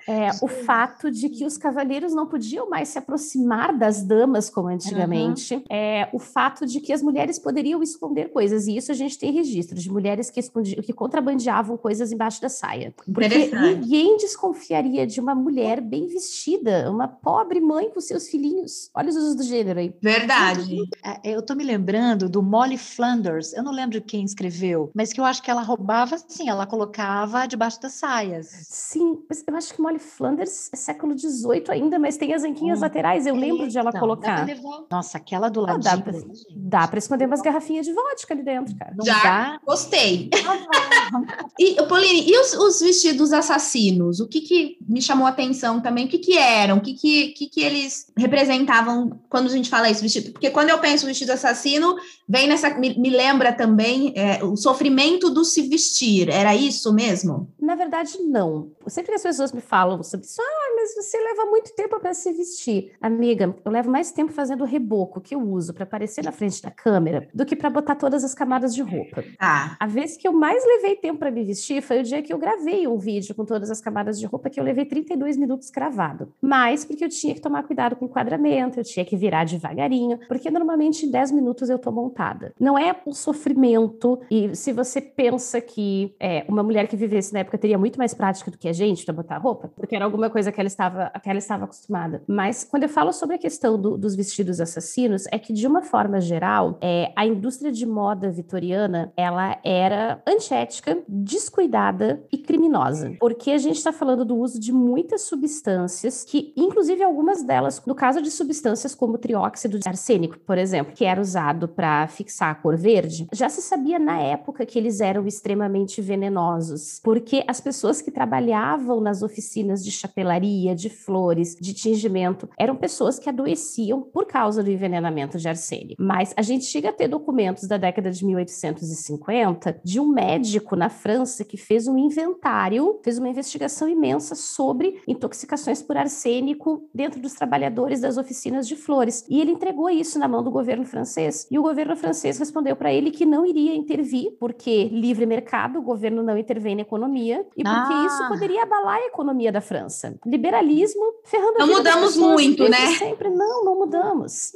[0.07, 4.67] É, o fato de que os cavaleiros não podiam mais se aproximar das damas como
[4.67, 5.63] antigamente, uhum.
[5.69, 9.31] é, o fato de que as mulheres poderiam esconder coisas, e isso a gente tem
[9.31, 12.93] registro de mulheres que, escondiam, que contrabandeavam coisas embaixo da saia.
[13.05, 18.89] Porque ninguém desconfiaria de uma mulher bem vestida, uma pobre mãe com seus filhinhos.
[18.93, 19.93] Olha os usos do gênero aí.
[20.01, 20.77] Verdade.
[21.03, 25.19] É, eu tô me lembrando do Molly Flanders, eu não lembro quem escreveu, mas que
[25.19, 28.47] eu acho que ela roubava, sim, ela colocava debaixo das saias.
[28.47, 32.79] Sim, mas eu acho que Molly Flanders é século XVIII ainda, mas tem as anquinhas
[32.79, 32.81] hum.
[32.81, 34.47] laterais, eu lembro de ela não, colocar.
[34.89, 35.85] Nossa, aquela do lado.
[35.87, 36.13] Ah, dá, pra,
[36.55, 38.93] dá pra esconder umas garrafinhas de vodka ali dentro, cara.
[38.95, 39.59] Não Já dá?
[39.65, 40.29] gostei.
[41.59, 44.19] e, Pauline, e os, os, vestidos assassinos?
[44.19, 46.05] O que que me chamou a atenção também?
[46.05, 46.77] O que que eram?
[46.77, 50.31] O que que, que que eles representavam quando a gente fala isso, vestido?
[50.31, 51.95] Porque quando eu penso vestido assassino,
[52.27, 52.69] vem nessa...
[52.77, 56.29] Me, me lembra também é, o sofrimento do se vestir.
[56.29, 57.53] Era isso mesmo?
[57.59, 58.71] Na verdade, não.
[58.87, 60.41] Sempre que as pessoas me falam sobre isso.
[60.41, 62.91] Ah, mas você leva muito tempo para se vestir.
[63.01, 66.61] Amiga, eu levo mais tempo fazendo o reboco que eu uso para aparecer na frente
[66.61, 69.23] da câmera do que para botar todas as camadas de roupa.
[69.39, 69.75] Ah.
[69.79, 72.37] A vez que eu mais levei tempo para me vestir foi o dia que eu
[72.37, 76.31] gravei um vídeo com todas as camadas de roupa que eu levei 32 minutos cravado.
[76.39, 80.19] Mas porque eu tinha que tomar cuidado com o enquadramento, eu tinha que virar devagarinho,
[80.27, 82.53] porque normalmente em 10 minutos eu tô montada.
[82.59, 87.39] Não é um sofrimento e se você pensa que é, uma mulher que vivesse na
[87.39, 90.29] época teria muito mais prática do que a gente para botar roupa, porque era alguma
[90.29, 92.21] coisa que ela estava, que ela estava acostumada.
[92.27, 95.81] Mas quando eu falo sobre a questão do, dos vestidos assassinos, é que de uma
[95.81, 103.51] forma geral, é, a indústria de moda vitoriana, ela era antiética, descuidada e criminosa, porque
[103.51, 108.21] a gente está falando do uso de muitas substâncias que, inclusive algumas delas, no caso
[108.21, 112.75] de substâncias como trióxido de arsênico, por exemplo, que era usado para fixar a cor
[112.75, 118.11] verde, já se sabia na época que eles eram extremamente venenosos, porque as pessoas que
[118.11, 124.63] trabalhavam nas oficinas de chapelaria, de flores, de tingimento, eram pessoas que adoeciam por causa
[124.63, 125.95] do envenenamento de arsênio.
[125.99, 130.89] Mas a gente chega a ter documentos da década de 1850 de um médico na
[130.89, 137.33] França que fez um inventário, fez uma investigação imensa sobre intoxicações por arsênico dentro dos
[137.33, 139.25] trabalhadores das oficinas de flores.
[139.29, 141.47] E ele entregou isso na mão do governo francês.
[141.51, 145.81] E o governo francês respondeu para ele que não iria intervir, porque livre mercado, o
[145.81, 148.05] governo não intervém na economia, e porque ah.
[148.07, 150.17] isso poderia abalar a economia da França.
[150.45, 152.87] Liberalismo ferrando Não mudamos muito, né?
[152.97, 154.53] Sempre não, não mudamos.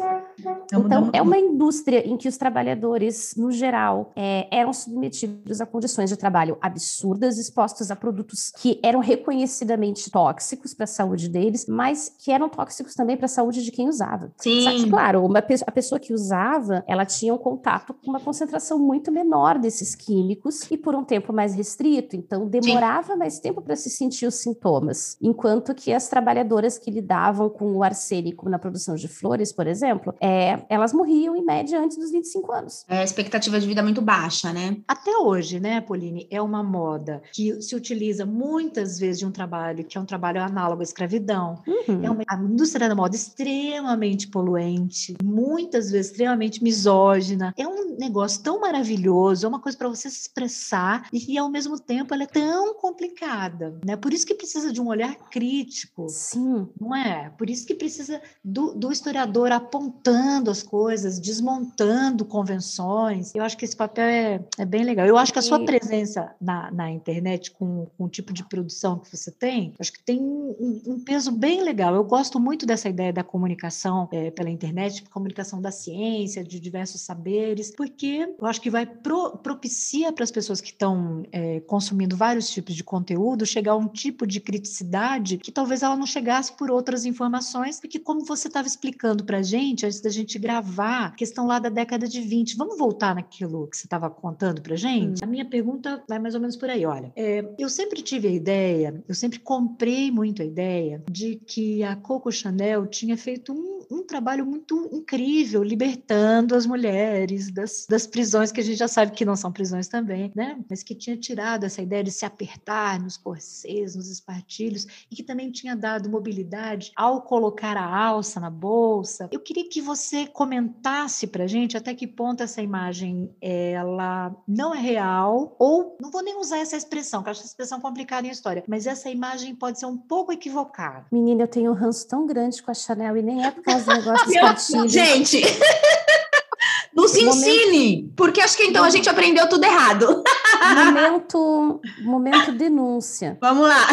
[0.73, 6.10] Então, é uma indústria em que os trabalhadores, no geral, é, eram submetidos a condições
[6.10, 12.13] de trabalho absurdas, expostos a produtos que eram reconhecidamente tóxicos para a saúde deles, mas
[12.19, 14.32] que eram tóxicos também para a saúde de quem usava.
[14.38, 14.63] Sim.
[14.63, 19.12] Sabe, claro, uma, a pessoa que usava, ela tinha um contato com uma concentração muito
[19.12, 23.19] menor desses químicos e por um tempo mais restrito, então demorava Sim.
[23.19, 27.84] mais tempo para se sentir os sintomas, enquanto que as trabalhadoras que lidavam com o
[27.84, 32.52] arsênico na produção de flores, por exemplo, é, elas morriam em média antes dos 25
[32.52, 32.86] anos.
[32.88, 34.78] É a expectativa de vida muito baixa, né?
[34.88, 39.86] Até hoje, né, Pauline, é uma moda que se utiliza muitas vezes de um trabalho
[39.86, 41.62] que é um trabalho análogo à escravidão.
[41.65, 42.04] Uhum.
[42.04, 47.54] É uma, a indústria da moda extremamente poluente, muitas vezes extremamente misógina.
[47.58, 51.50] É um negócio tão maravilhoso, é uma coisa para você se expressar e que ao
[51.50, 53.96] mesmo tempo ela é tão complicada, né?
[53.96, 55.69] Por isso que precisa de um olhar crítico.
[56.10, 56.68] Sim.
[56.80, 57.30] Não é?
[57.38, 63.34] Por isso que precisa do, do historiador apontando as coisas, desmontando convenções.
[63.36, 65.06] Eu acho que esse papel é, é bem legal.
[65.06, 69.00] Eu acho que a sua presença na, na internet com, com o tipo de produção
[69.00, 71.96] que você tem, acho que tem um, um peso bem legal.
[71.96, 77.02] Eu gosto muito dessa ideia da comunicação é, pela internet, comunicação da ciência, de diversos
[77.02, 82.16] saberes, porque eu acho que vai pro, propicia para as pessoas que estão é, consumindo
[82.16, 86.54] vários tipos de conteúdo chegar a um tipo de criticidade que talvez ela não chegasse
[86.54, 91.13] por outras informações, porque como você estava explicando para a gente, antes da gente gravar,
[91.17, 95.19] questão lá da década de 20, vamos voltar naquilo que você estava contando para gente?
[95.19, 95.26] Hum.
[95.26, 98.32] A minha pergunta vai mais ou menos por aí, olha, é, eu sempre tive a
[98.32, 103.80] ideia, eu sempre comprei muito a ideia de que a Coco Chanel tinha feito um,
[103.91, 109.12] um trabalho muito incrível, libertando as mulheres das, das prisões que a gente já sabe
[109.12, 110.58] que não são prisões também, né?
[110.69, 115.24] Mas que tinha tirado essa ideia de se apertar nos corsês, nos espartilhos, e que
[115.24, 119.28] também tinha dado mobilidade ao colocar a alça na bolsa.
[119.32, 124.80] Eu queria que você comentasse para gente até que ponto essa imagem ela não é
[124.80, 128.32] real, ou não vou nem usar essa expressão, que eu acho essa expressão complicada em
[128.32, 131.06] história, mas essa imagem pode ser um pouco equivocada.
[131.12, 133.86] Menina, eu tenho um ranço tão grande com a Chanel e nem é por causa
[133.86, 134.92] do negócio dos.
[134.92, 135.42] Gente!
[136.94, 140.24] Nos ensine, porque acho que então a gente aprendeu tudo errado.
[140.86, 143.38] Momento, momento denúncia.
[143.41, 143.88] Vamos lá.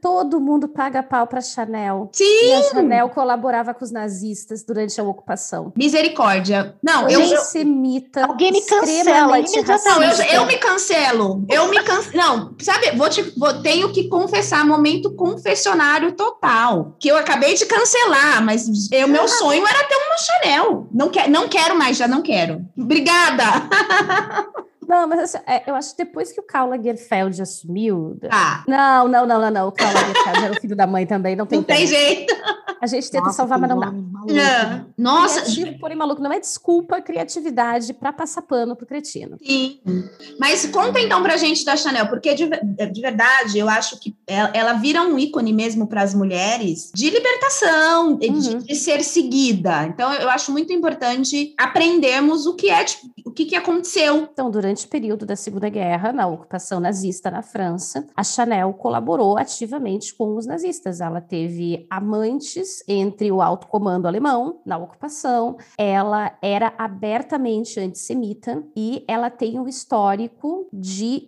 [0.00, 2.08] Todo mundo paga pau para Chanel.
[2.12, 2.24] Sim.
[2.24, 5.72] E a Chanel colaborava com os nazistas durante a ocupação.
[5.76, 6.76] Misericórdia.
[6.82, 8.24] Não, eu, eu semita.
[8.24, 9.38] Alguém me cancela.
[9.84, 11.44] Não, eu, eu me cancelo.
[11.48, 12.16] Eu me cancelo.
[12.16, 12.92] Não, sabe?
[12.92, 18.68] Vou te, vou, tenho que confessar momento confessionário total, que eu acabei de cancelar, mas
[18.68, 20.88] o meu sonho era ter uma Chanel.
[20.92, 22.64] Não quer, não quero mais, já não quero.
[22.76, 23.44] Obrigada.
[24.88, 28.18] Não, mas assim, é, eu acho que depois que o Karl Lagerfeld assumiu.
[28.30, 28.64] Ah.
[28.66, 29.68] Não, não, não, não, não.
[29.68, 32.34] O Karl Lagerfeld era o filho da mãe também, não tem Não tem jeito.
[32.80, 33.90] A gente tenta Nossa, salvar, mas não dá.
[33.90, 34.86] Não.
[34.96, 35.42] Nossa.
[35.42, 39.36] Criativo, porém maluco, não é desculpa, criatividade para passar pano pro cretino.
[39.44, 39.80] Sim.
[40.38, 44.50] Mas conta então pra gente da Chanel, porque de, de verdade eu acho que ela,
[44.54, 48.18] ela vira um ícone mesmo para as mulheres de libertação, uhum.
[48.18, 49.86] de, de, ser seguida.
[49.86, 54.28] Então eu acho muito importante aprendermos o que é, tipo, o que, que aconteceu.
[54.32, 59.38] Então, durante o período da Segunda Guerra, na ocupação nazista na França, a Chanel colaborou
[59.38, 61.00] ativamente com os nazistas.
[61.00, 65.56] Ela teve amantes entre o alto comando alemão na ocupação.
[65.76, 71.26] Ela era abertamente antissemita e ela tem um histórico de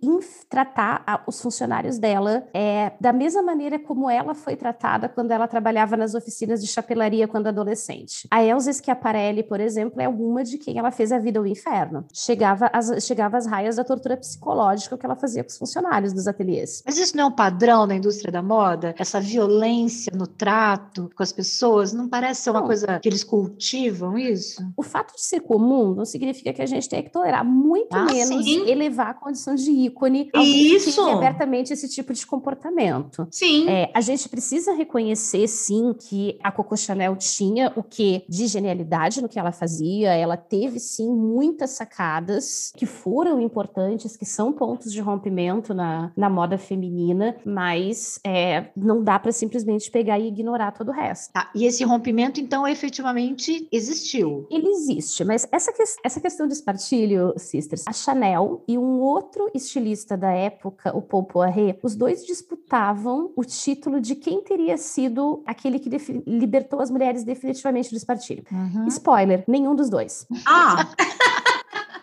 [0.49, 5.47] tratar a, os funcionários dela é, da mesma maneira como ela foi tratada quando ela
[5.47, 8.27] trabalhava nas oficinas de chapelaria quando adolescente.
[8.29, 12.05] A Elsa Schiaparelli, por exemplo, é uma de quem ela fez a vida ao inferno.
[12.13, 16.27] Chegava às, chegava às raias da tortura psicológica que ela fazia com os funcionários dos
[16.27, 16.83] ateliês.
[16.85, 18.93] Mas isso não é um padrão na indústria da moda?
[18.97, 21.93] Essa violência no trato com as as pessoas?
[21.93, 22.67] Não parece ser uma não.
[22.67, 24.61] coisa que eles cultivam isso?
[24.75, 28.05] O fato de ser comum não significa que a gente tenha que tolerar, muito ah,
[28.05, 28.69] menos sim.
[28.69, 31.01] elevar a condição de ícone isso.
[31.09, 33.27] abertamente esse tipo de comportamento.
[33.31, 33.67] Sim.
[33.69, 39.21] É, a gente precisa reconhecer, sim, que a Coco Chanel tinha o que de genialidade
[39.21, 40.13] no que ela fazia.
[40.13, 46.29] Ela teve, sim, muitas sacadas que foram importantes, que são pontos de rompimento na, na
[46.29, 51.20] moda feminina, mas é, não dá para simplesmente pegar e ignorar todo o resto.
[51.27, 54.47] Tá, e esse rompimento, então, efetivamente existiu?
[54.49, 59.49] Ele existe, mas essa, que, essa questão de espartilho, sisters, a Chanel e um outro
[59.53, 65.43] estilista da época, o Paul Poiret, os dois disputavam o título de quem teria sido
[65.45, 65.89] aquele que
[66.25, 68.43] libertou as mulheres definitivamente do espartilho.
[68.51, 68.87] Uhum.
[68.87, 70.25] Spoiler, nenhum dos dois.
[70.45, 70.87] Ah!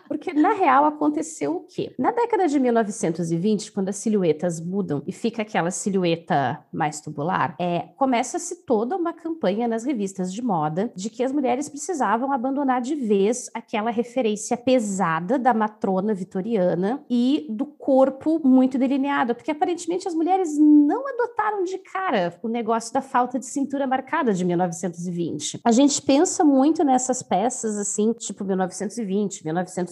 [0.09, 1.93] Porque, na real, aconteceu o quê?
[1.99, 7.89] Na década de 1920, quando as silhuetas mudam e fica aquela silhueta mais tubular, é,
[7.95, 12.95] começa-se toda uma campanha nas revistas de moda de que as mulheres precisavam abandonar de
[12.95, 20.15] vez aquela referência pesada da matrona vitoriana e do corpo muito delineado, porque aparentemente as
[20.15, 25.59] mulheres não adotaram de cara o negócio da falta de cintura marcada de 1920.
[25.63, 29.43] A gente pensa muito nessas peças assim, tipo 1920,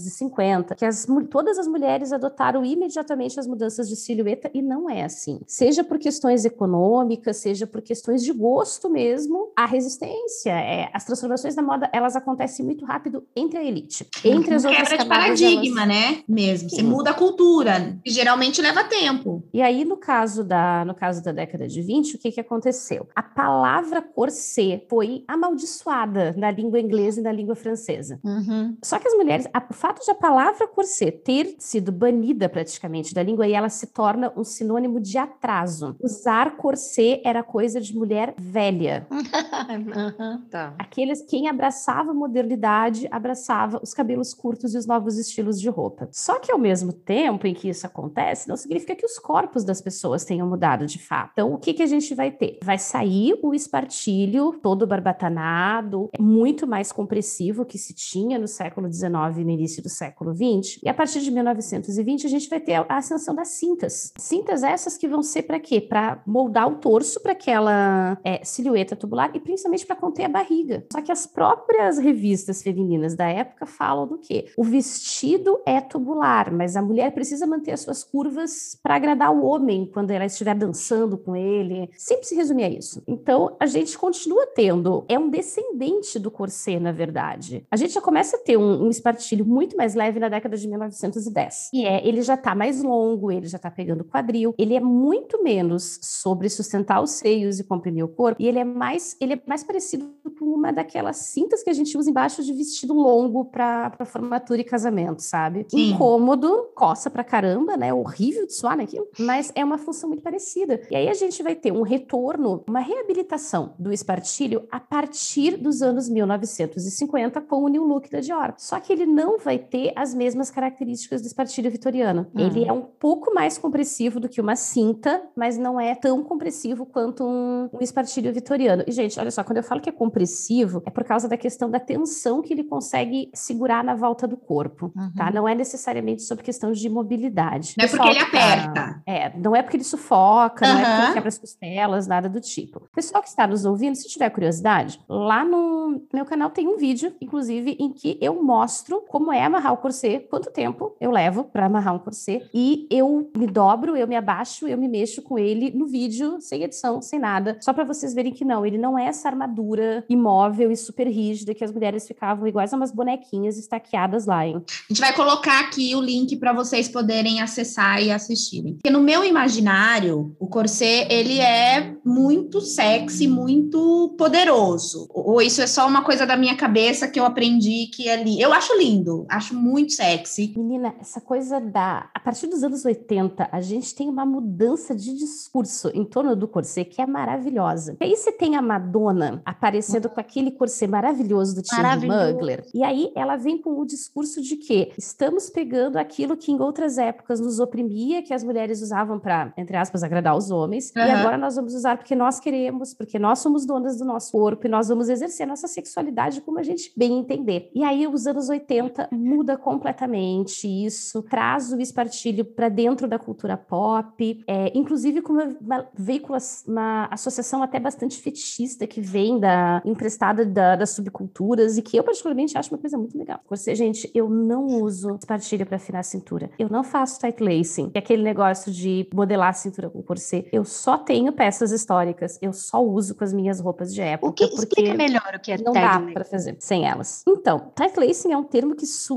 [0.08, 5.04] 1950, que as, todas as mulheres adotaram imediatamente as mudanças de silhueta e não é
[5.04, 5.39] assim.
[5.46, 11.56] Seja por questões econômicas, seja por questões de gosto mesmo, a resistência, é, as transformações
[11.56, 15.84] na moda, elas acontecem muito rápido entre a elite, entre as outras Quebra de paradigma,
[15.84, 15.88] elas...
[15.88, 16.24] né?
[16.28, 16.70] Mesmo.
[16.70, 16.78] Sim.
[16.78, 19.43] Você muda a cultura, que geralmente leva tempo.
[19.54, 23.08] E aí, no caso da, no caso da década de 20, o que, que aconteceu?
[23.15, 28.19] A palavra corset foi amaldiçoada na língua inglesa e na língua francesa.
[28.23, 28.77] Uhum.
[28.84, 33.13] Só que as mulheres, a, o fato de a palavra corset ter sido banida praticamente
[33.13, 35.95] da língua, e ela se torna um sinônimo de atraso.
[36.02, 39.08] Usar corset era coisa de mulher velha.
[39.12, 40.73] uhum, tá.
[40.77, 46.10] Aqueles quem abraçava a modernidade abraçava os cabelos curtos e os novos estilos de roupa.
[46.12, 49.81] Só que ao mesmo tempo em que isso acontece, não significa que os corpos das
[49.81, 51.31] pessoas tenham mudado de fato.
[51.33, 52.60] Então, o que, que a gente vai ter?
[52.63, 59.37] Vai sair o espartilho todo barbatanado, muito mais compressivo que se tinha no século XIX
[59.37, 60.79] e no início do século XX.
[60.83, 64.13] E a partir de 1920, a gente vai ter a ascensão das cintas.
[64.17, 65.81] Cintas essas que vão ser para quê?
[65.81, 70.85] Para moldar o torso para aquela é, silhueta tubular e principalmente para conter a barriga.
[70.92, 74.46] Só que as próprias revistas femininas da época falam do quê?
[74.58, 79.44] O vestido é tubular, mas a mulher precisa manter as suas curvas para agradar o
[79.44, 81.90] homem quando ela estiver dançando com ele.
[81.98, 83.02] Sempre se resumia a isso.
[83.08, 87.65] Então, a gente continua tendo, é um descendente do corset, na verdade.
[87.69, 90.67] A gente já começa a ter um, um espartilho muito mais leve na década de
[90.67, 91.69] 1910.
[91.73, 95.44] E é, ele já está mais longo, ele já está pegando quadril, ele é muito
[95.44, 99.42] menos sobre sustentar os seios e comprimir o corpo, e ele é mais, ele é
[99.46, 104.06] mais parecido com uma daquelas cintas que a gente usa embaixo de vestido longo para
[104.06, 105.65] formatura e casamento, sabe?
[105.69, 105.92] Sim.
[105.92, 107.94] Incômodo, coça pra caramba, né?
[107.94, 110.82] Horrível de suar naquilo, mas é uma função muito parecida.
[110.90, 115.82] E aí a gente vai ter um retorno, uma reabilitação do espartilho a partir dos
[115.82, 118.54] anos 1950 com o New Look da Dior.
[118.58, 122.27] Só que ele não vai ter as mesmas características do espartilho vitoriano.
[122.33, 122.39] Hum.
[122.39, 126.85] Ele é um pouco mais compressivo do que uma cinta, mas não é tão compressivo
[126.85, 128.83] quanto um, um espartilho vitoriano.
[128.87, 131.69] E, gente, olha só, quando eu falo que é compressivo, é por causa da questão
[131.69, 135.01] da tensão que ele consegue segurar na volta do corpo, tá?
[135.01, 135.12] uhum.
[135.15, 135.31] tá?
[135.31, 137.73] Não é necessariamente sobre questão de mobilidade.
[137.77, 139.01] Não é porque ele aperta.
[139.05, 140.73] É, não é porque ele sufoca, uhum.
[140.73, 142.87] não é porque ele quebra as costelas, nada do tipo.
[142.93, 147.13] Pessoal que está nos ouvindo, se tiver curiosidade, lá no meu canal tem um vídeo,
[147.21, 151.65] inclusive, em que eu mostro como é amarrar o corset, quanto tempo eu levo para
[151.65, 155.71] amarrar um corset, e eu me dobro, eu me abaixo, eu me mexo com ele
[155.71, 159.06] no vídeo, sem edição, sem nada, só para vocês verem que não, ele não é
[159.08, 164.25] essa armadura imóvel e super rígida que as mulheres ficavam iguais a umas bonequinhas estaqueadas
[164.25, 164.62] lá, hein?
[164.67, 168.75] A gente vai colocar aqui o link para vocês poderem acessar e assistirem.
[168.75, 175.08] Porque no meu imaginário, o corset, ele é muito sexy, muito poderoso.
[175.10, 178.39] Ou isso é só uma coisa da minha cabeça que eu aprendi que é li...
[178.39, 180.54] Eu acho lindo, acho muito sexy.
[180.58, 182.10] Menina, essa coisa da...
[182.13, 186.48] A partir dos anos 80, a gente tem uma mudança de discurso em torno do
[186.48, 187.96] corset que é maravilhosa.
[188.02, 191.75] E aí você tem a Madonna aparecendo com aquele corset maravilhoso do Tim
[192.08, 192.65] Mugler.
[192.73, 196.98] E aí ela vem com o discurso de que estamos pegando aquilo que em outras
[196.98, 201.04] épocas nos oprimia, que as mulheres usavam para, entre aspas, agradar os homens, uhum.
[201.04, 204.65] e agora nós vamos usar porque nós queremos, porque nós somos donas do nosso corpo
[204.65, 207.69] e nós vamos exercer a nossa sexualidade como a gente bem entender.
[207.73, 213.58] E aí os anos 80 muda completamente isso, traz o espartilho para dentro da cultura
[213.58, 219.82] pop, é, inclusive com uma, uma veícula, uma associação até bastante fetichista que vem da
[219.84, 223.40] emprestada da, das subculturas e que eu particularmente acho uma coisa muito legal.
[223.50, 226.50] Você, gente, eu não uso espartilho para afinar a cintura.
[226.58, 230.48] Eu não faço tight lacing, que é aquele negócio de modelar a cintura com corset.
[230.52, 232.40] Eu só tenho peças históricas.
[232.42, 234.30] Eu só uso com as minhas roupas de época.
[234.30, 237.23] O que explica melhor o que é não dá para fazer sem elas.
[237.28, 239.17] Então, tight lacing é um termo que surge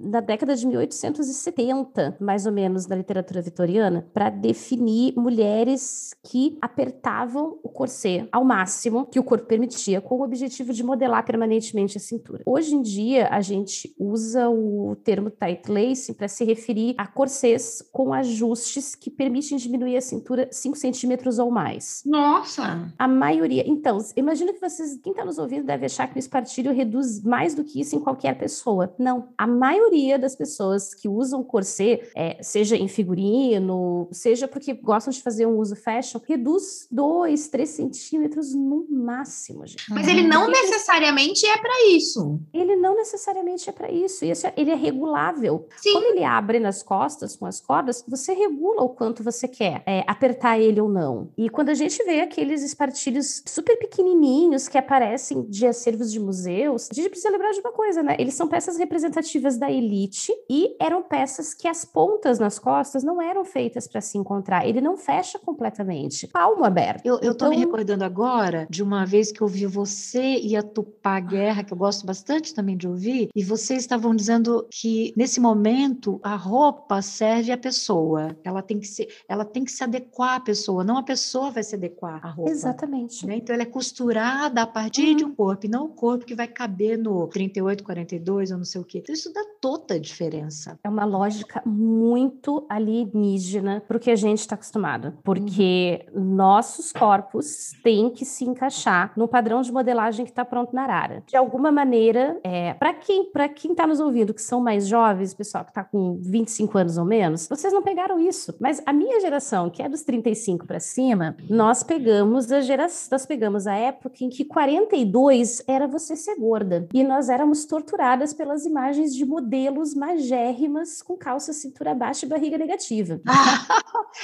[0.00, 7.58] na década de 1870, mais ou menos, da literatura vitoriana, para definir mulheres que apertavam
[7.62, 12.00] o corset ao máximo que o corpo permitia, com o objetivo de modelar permanentemente a
[12.00, 12.42] cintura.
[12.46, 17.82] Hoje em dia, a gente usa o termo tight lacing para se referir a corsets
[17.92, 22.02] com ajustes que permitem diminuir a cintura 5 centímetros ou mais.
[22.04, 22.92] Nossa!
[22.98, 23.64] A maioria.
[23.66, 27.54] Então, imagina que vocês, quem está nos ouvindo, deve achar que o espartilho reduz mais
[27.54, 28.94] do que isso em qualquer pessoa.
[28.98, 29.28] Não.
[29.38, 35.22] A maioria das pessoas que usam corset, é, seja em figurino, seja porque gostam de
[35.22, 39.90] fazer um uso fashion, reduz 2, 3 centímetros no máximo, gente.
[39.90, 42.40] Mas ele não necessariamente é para isso.
[42.52, 44.24] Ele não necessariamente é para isso.
[44.24, 45.68] Esse, é, ele é regulável.
[45.76, 45.92] Sim.
[45.92, 50.04] Quando ele abre nas costas com as cordas, você regula o quanto você quer é,
[50.06, 51.30] apertar ele ou não.
[51.36, 56.88] E quando a gente vê aqueles espartilhos super pequenininhos que aparecem de acervos de museus,
[56.90, 58.16] a gente precisa lembrar de uma coisa, né?
[58.18, 59.25] Eles são peças representativas
[59.58, 64.16] da elite e eram peças que as pontas nas costas não eram feitas para se
[64.18, 64.66] encontrar.
[64.66, 66.26] Ele não fecha completamente.
[66.28, 67.04] Palmo aberto.
[67.04, 70.56] Eu, eu tô me Então- recordando agora de uma vez que eu ouvi você e
[70.56, 75.12] a Tupá Guerra, que eu gosto bastante também de ouvir, e vocês estavam dizendo que
[75.16, 78.36] nesse momento a roupa serve à pessoa.
[78.44, 81.62] Ela tem que ser, ela tem que se adequar à pessoa, não a pessoa vai
[81.62, 82.50] se adequar à roupa.
[82.50, 83.26] Exatamente.
[83.26, 83.36] né?
[83.36, 86.46] Então ela é costurada a partir de um corpo, e não o corpo que vai
[86.46, 88.98] caber no 38, 42 ou não sei o quê.
[88.98, 90.78] Então isso dá toda diferença.
[90.84, 95.14] É uma lógica muito alienígena para o que a gente está acostumado.
[95.24, 100.84] Porque nossos corpos têm que se encaixar no padrão de modelagem que está pronto na
[100.84, 101.24] Arara.
[101.26, 105.34] De alguma maneira, é, para quem para quem está nos ouvindo, que são mais jovens,
[105.34, 108.54] pessoal que está com 25 anos ou menos, vocês não pegaram isso.
[108.60, 113.26] Mas a minha geração, que é dos 35 para cima, nós pegamos a geração, nós
[113.26, 116.86] pegamos a época em que 42 era você ser gorda.
[116.94, 119.24] E nós éramos torturadas pelas imagens de
[119.56, 123.18] modelos magérrimas com calça cintura baixa e barriga negativa.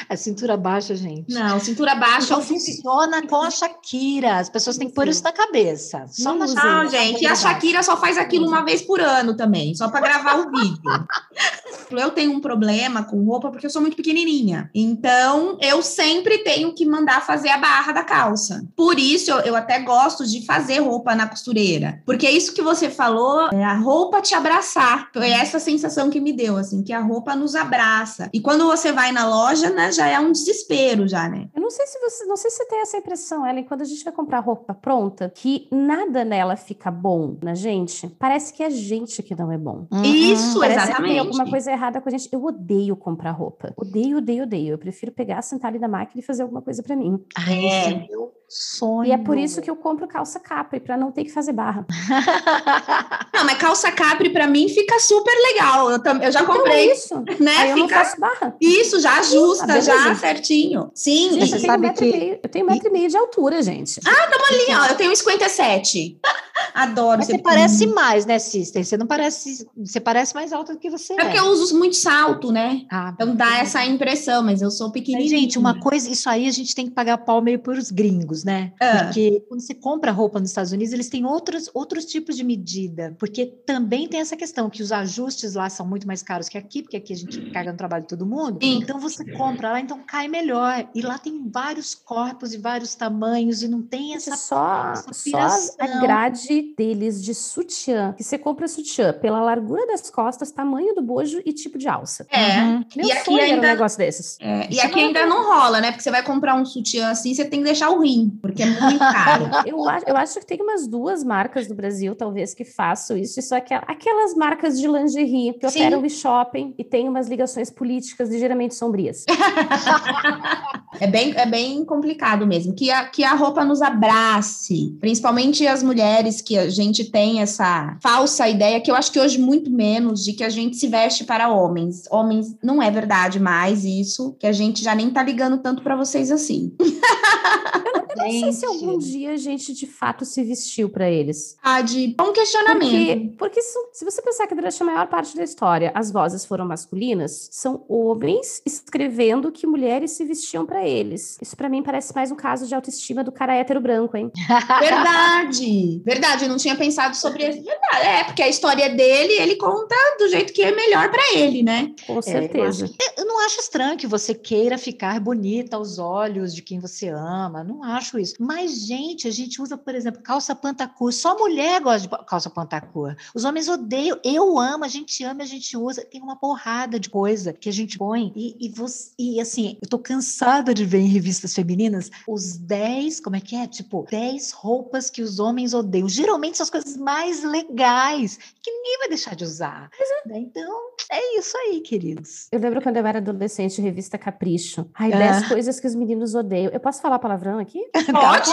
[0.09, 1.33] A cintura baixa, gente.
[1.33, 4.39] Não, cintura baixa é Não funciona com a Shakira.
[4.39, 6.05] As pessoas têm que pôr isso na cabeça.
[6.09, 6.83] Só Não na.
[6.83, 10.01] Não, gente, e a Shakira só faz aquilo uma vez por ano também, só para
[10.01, 10.83] gravar o vídeo.
[12.01, 14.71] Eu tenho um problema com roupa porque eu sou muito pequenininha.
[14.75, 18.67] Então, eu sempre tenho que mandar fazer a barra da calça.
[18.75, 22.01] Por isso, eu, eu até gosto de fazer roupa na costureira.
[22.07, 25.11] Porque isso que você falou, é a roupa te abraçar.
[25.23, 28.29] Foi essa sensação que me deu, assim, que a roupa nos abraça.
[28.35, 31.47] E quando você vai na loja, né, já é um desespero, já, né?
[31.73, 34.13] Sei se você, não sei se você tem essa impressão, Ellen, quando a gente vai
[34.13, 38.07] comprar roupa pronta, que nada nela fica bom na gente.
[38.19, 39.87] Parece que é a gente que não é bom.
[39.91, 40.03] Uhum.
[40.05, 41.11] Isso, Parece que exatamente.
[41.11, 42.29] tem alguma coisa errada com a gente.
[42.31, 43.73] Eu odeio comprar roupa.
[43.77, 44.75] Odeio, odeio, odeio.
[44.75, 47.21] Eu prefiro pegar, sentar ali na máquina e fazer alguma coisa pra mim.
[47.37, 47.85] Ai, É.
[47.91, 49.09] é meu sonho.
[49.09, 51.87] E é por isso que eu compro calça capri, pra não ter que fazer barra.
[53.35, 55.91] Não, mas calça capri pra mim fica super legal.
[55.91, 57.15] Eu, tam- eu já Então é comprei, isso.
[57.41, 57.57] né?
[57.59, 58.55] Aí eu não Fica faço barra.
[58.61, 60.91] isso, já ajusta, Ah, já certinho.
[60.95, 62.89] Sim, Gente, Você eu tenho, um sabe metro e que- meio, eu tenho um metro
[62.89, 64.01] e meio de altura, gente.
[64.07, 66.19] ali, ó, eu tenho 57.
[66.75, 67.19] Adoro.
[67.19, 67.95] Mas você parece pequenininha.
[67.95, 68.85] mais, né, Sister?
[68.85, 69.67] Você não parece.
[69.77, 71.25] Você parece mais alta do que você É é.
[71.25, 72.83] porque eu uso muito salto, né?
[72.91, 75.29] Ah, Então dá essa impressão, mas eu sou Mas, pequenininha.
[75.41, 78.45] gente, uma coisa, isso aí a gente tem que pagar pau meio por os gringos,
[78.45, 78.73] né?
[78.81, 79.05] Ah.
[79.05, 83.15] Porque quando você compra roupa nos Estados Unidos, eles têm outros, outros tipos de medida.
[83.19, 86.83] Porque também tem essa questão que os ajustes lá são muito mais caros que aqui,
[86.83, 88.59] porque aqui a gente caga no trabalho de todo mundo.
[88.63, 88.79] Sim.
[88.83, 90.89] Então você compra lá, então cai melhor.
[90.95, 94.37] E lá tem vários corpos e vários tamanhos, e não tem essa.
[94.37, 95.39] só, essa só
[95.79, 101.03] a grade deles de sutiã, que você compra sutiã pela largura das costas, tamanho do
[101.03, 102.27] bojo e tipo de alça.
[102.31, 102.61] É.
[102.63, 102.85] Uhum.
[102.97, 104.37] Meu E aqui sonho era um ainda- negócio desses.
[104.41, 105.91] é, e é aqui ainda não rola, né?
[105.91, 108.67] Porque você vai comprar um sutiã assim, você tem que deixar o rim, porque é
[108.67, 109.51] muito caro.
[109.67, 113.39] Eu acho, eu acho que tem umas duas marcas do Brasil, talvez, que façam isso.
[113.41, 115.81] Isso é aquela- aquelas marcas de lingerie que Sim.
[115.81, 119.25] operam em shopping e têm umas ligações políticas ligeiramente sombrias.
[121.01, 122.75] É bem, é bem complicado mesmo.
[122.75, 127.97] Que a, que a roupa nos abrace, principalmente as mulheres, que a gente tem essa
[128.03, 131.25] falsa ideia, que eu acho que hoje muito menos, de que a gente se veste
[131.25, 132.05] para homens.
[132.11, 135.97] Homens, não é verdade mais isso, que a gente já nem tá ligando tanto para
[135.97, 136.73] vocês assim.
[138.17, 141.57] Eu não sei se algum dia a gente de fato se vestiu para eles.
[141.63, 143.37] Ah, de bom questionamento.
[143.37, 146.45] Porque, porque se, se você pensar que durante a maior parte da história as vozes
[146.45, 151.39] foram masculinas, são homens escrevendo que mulheres se vestiam para eles.
[151.41, 154.31] Isso para mim parece mais um caso de autoestima do cara hétero branco, hein?
[154.81, 157.63] Verdade, verdade, eu não tinha pensado sobre isso.
[157.63, 161.63] Verdade, é, porque a história dele, ele conta do jeito que é melhor para ele,
[161.63, 161.93] né?
[162.07, 162.91] Com É, certeza.
[163.17, 167.63] Eu não acho estranho que você queira ficar bonita aos olhos de quem você ama,
[167.65, 168.35] não acho isso.
[168.41, 171.13] Mas, gente, a gente usa, por exemplo, calça pantacur.
[171.13, 173.15] Só mulher gosta de calça pantacur.
[173.35, 174.19] Os homens odeiam.
[174.25, 176.05] Eu amo, a gente ama, a gente usa.
[176.05, 178.33] Tem uma porrada de coisa que a gente põe.
[178.35, 183.21] E, e, você, e assim, eu tô cansada de ver em revistas femininas os 10,
[183.21, 183.67] como é que é?
[183.67, 186.09] Tipo, 10 roupas que os homens odeiam.
[186.09, 189.91] Geralmente são as coisas mais legais que ninguém vai deixar de usar.
[190.27, 190.39] né?
[190.39, 192.49] Então, é isso aí, queridos.
[192.53, 194.87] Eu lembro quando eu era adolescente, revista Capricho.
[194.95, 195.19] Ai, Ah.
[195.41, 196.71] 10 coisas que os meninos odeiam.
[196.73, 197.81] Eu posso falar palavrão aqui?
[197.93, 198.51] Pode?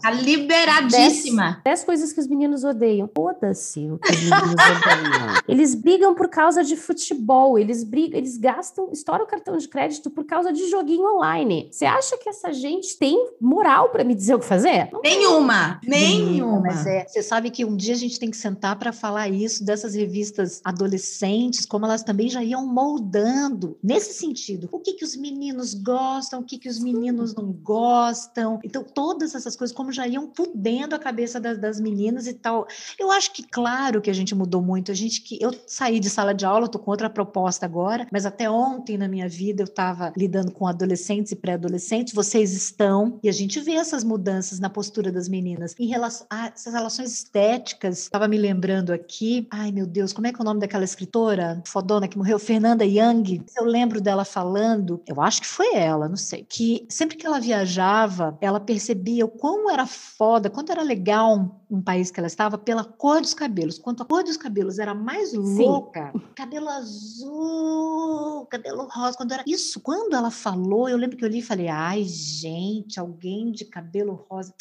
[0.00, 1.52] Tá liberadíssima.
[1.52, 3.08] Dez, dez coisas que os meninos odeiam.
[3.14, 5.38] Foda-se o que os meninos odeiam.
[5.46, 10.10] Eles brigam por causa de futebol, eles brigam, eles gastam, estouram o cartão de crédito
[10.10, 11.68] por causa de joguinho online.
[11.70, 14.88] Você acha que essa gente tem moral para me dizer o que fazer?
[14.92, 15.80] Não Nenhuma.
[15.84, 16.60] Nenhuma.
[16.60, 19.64] Mas é, você sabe que um dia a gente tem que sentar para falar isso
[19.64, 24.68] dessas revistas adolescentes, como elas também já iam moldando nesse sentido.
[24.70, 28.60] O que que os meninos gostam, o que que os meninos não gostam.
[28.62, 32.66] Então, todas essas coisas, como já iam fudendo a cabeça das, das meninas e tal.
[32.98, 34.90] Eu acho que, claro, que a gente mudou muito.
[34.90, 35.38] A gente que.
[35.40, 39.08] Eu saí de sala de aula, tô com outra proposta agora, mas até ontem na
[39.08, 42.14] minha vida eu estava lidando com adolescentes e pré-adolescentes.
[42.14, 45.74] Vocês estão, e a gente vê essas mudanças na postura das meninas.
[45.78, 49.46] Em relação a essas relações estéticas, estava me lembrando aqui.
[49.50, 52.38] Ai, meu Deus, como é que é o nome daquela escritora fodona que morreu?
[52.38, 53.42] Fernanda Young.
[53.56, 57.40] Eu lembro dela falando, eu acho que foi ela, não sei, que sempre que ela
[57.40, 61.38] viajava, ela percebia o quão era foda, quanto era legal
[61.70, 63.78] um, um país que ela estava pela cor dos cabelos.
[63.78, 66.20] Quanto a cor dos cabelos era mais louca, Sim.
[66.36, 71.38] cabelo azul, cabelo rosa, quando era isso, quando ela falou, eu lembro que eu li
[71.38, 74.52] e falei: "Ai, gente, alguém de cabelo rosa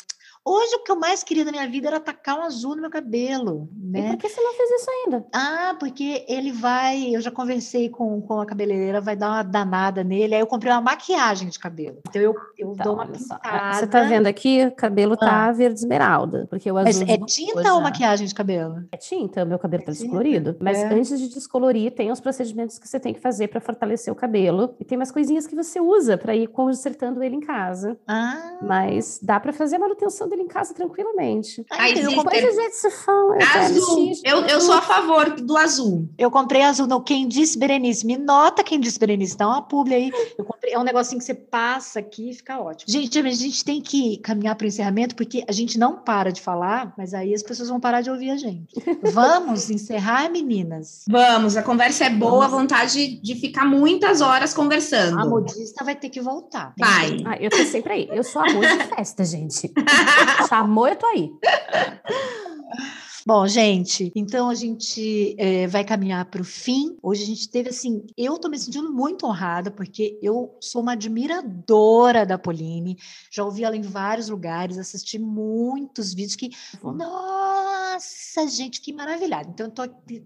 [0.49, 2.89] Hoje o que eu mais queria na minha vida era tacar um azul no meu
[2.89, 3.99] cabelo, né?
[3.99, 5.25] E por que você não fez isso ainda?
[5.33, 10.05] Ah, porque ele vai, eu já conversei com, com a cabeleireira, vai dar uma danada
[10.05, 11.97] nele, aí eu comprei uma maquiagem de cabelo.
[12.07, 13.73] Então eu, eu então, dou uma pintada.
[13.73, 15.51] Você tá vendo aqui, o cabelo tá ah.
[15.51, 17.05] verde esmeralda, porque o azul...
[17.05, 18.85] Mas é tinta ou maquiagem de cabelo?
[18.89, 20.55] É tinta, meu cabelo é tá descolorido.
[20.61, 20.93] Mas é.
[20.93, 24.75] antes de descolorir, tem os procedimentos que você tem que fazer para fortalecer o cabelo,
[24.79, 27.99] e tem umas coisinhas que você usa para ir consertando ele em casa.
[28.07, 28.59] Ah.
[28.61, 31.65] Mas dá para fazer a manutenção dele ele em casa tranquilamente.
[31.71, 32.45] Aí, eu comprei.
[32.45, 34.11] Azul.
[34.23, 36.07] Eu, eu sou a favor do azul.
[36.17, 36.87] Eu comprei azul.
[36.87, 38.05] Não, quem disse Berenice?
[38.05, 39.35] Me nota quem disse Berenice.
[39.35, 40.11] Dá uma publi aí.
[40.37, 42.91] Eu comprei, é um negocinho que você passa aqui e fica ótimo.
[42.91, 46.41] Gente, a gente tem que caminhar para o encerramento, porque a gente não para de
[46.41, 48.73] falar, mas aí as pessoas vão parar de ouvir a gente.
[49.11, 51.05] Vamos encerrar, meninas?
[51.09, 55.19] Vamos, a conversa é boa, a vontade de ficar muitas horas conversando.
[55.19, 56.73] A modista vai ter que voltar.
[56.77, 57.23] Vai.
[57.25, 58.09] Ah, eu tô sempre aí.
[58.11, 59.71] Eu sou amor de festa, gente.
[60.47, 61.31] Chamou, eu tô aí.
[63.27, 66.95] Bom, gente, então a gente é, vai caminhar para o fim.
[67.03, 70.93] Hoje a gente teve assim, eu estou me sentindo muito honrada porque eu sou uma
[70.93, 72.97] admiradora da Pauline.
[73.29, 76.51] Já ouvi ela em vários lugares, assisti muitos vídeos que,
[76.81, 79.49] nossa, gente, que maravilhada.
[79.49, 79.83] Então eu tô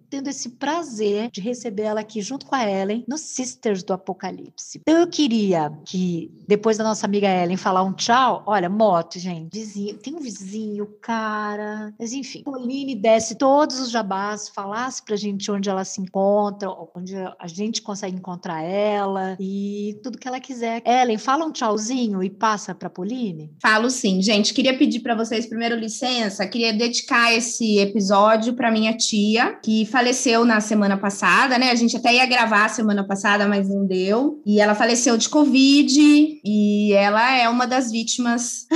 [0.07, 4.79] tendo esse prazer de receber ela aqui junto com a Ellen no Sisters do Apocalipse.
[4.79, 9.51] Então eu queria que depois da nossa amiga Ellen falar um tchau, olha, moto, gente,
[9.51, 15.15] vizinho, tem um vizinho, cara, mas enfim, Pauline me desse todos os jabás, falasse pra
[15.15, 20.39] gente onde ela se encontra, onde a gente consegue encontrar ela e tudo que ela
[20.39, 20.81] quiser.
[20.85, 23.51] Ellen, fala um tchauzinho e passa pra Pauline.
[23.61, 24.53] Falo sim, gente.
[24.53, 30.43] Queria pedir para vocês primeiro licença, queria dedicar esse episódio para minha tia, que faleceu
[30.45, 31.71] na semana passada, né?
[31.71, 34.41] A gente até ia gravar semana passada, mas não deu.
[34.45, 38.67] E ela faleceu de Covid e ela é uma das vítimas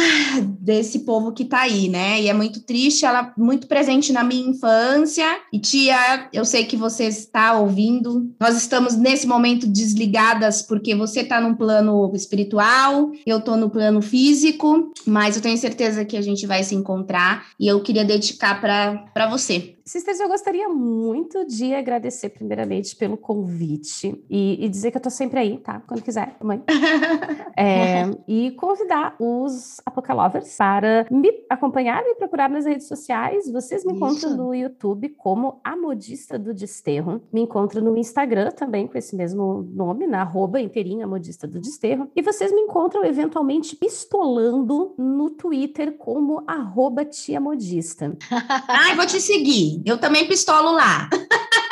[0.59, 2.21] desse povo que tá aí, né?
[2.21, 5.25] E é muito triste, ela muito presente presente na minha infância.
[5.51, 8.33] E tia, eu sei que você está ouvindo.
[8.39, 14.01] Nós estamos nesse momento desligadas porque você está num plano espiritual, eu estou no plano
[14.01, 18.61] físico, mas eu tenho certeza que a gente vai se encontrar e eu queria dedicar
[18.61, 19.74] para você.
[19.87, 25.11] Sisters, eu gostaria muito de agradecer primeiramente pelo convite e, e dizer que eu tô
[25.11, 25.79] sempre aí, tá?
[25.85, 26.63] Quando quiser, mãe.
[27.55, 33.47] é, e convidar os Apocalovers para me acompanhar e procurar nas redes sociais.
[33.51, 34.03] Vocês me Isso.
[34.03, 37.21] encontram no YouTube como A Modista do Desterro.
[37.31, 42.09] Me encontram no Instagram também com esse mesmo nome, na arroba inteirinha Modista do Desterro.
[42.15, 48.17] E vocês me encontram eventualmente pistolando no Twitter como arroba tia modista.
[48.67, 49.74] Ai, vou te seguir.
[49.85, 51.09] Eu também pistolo lá.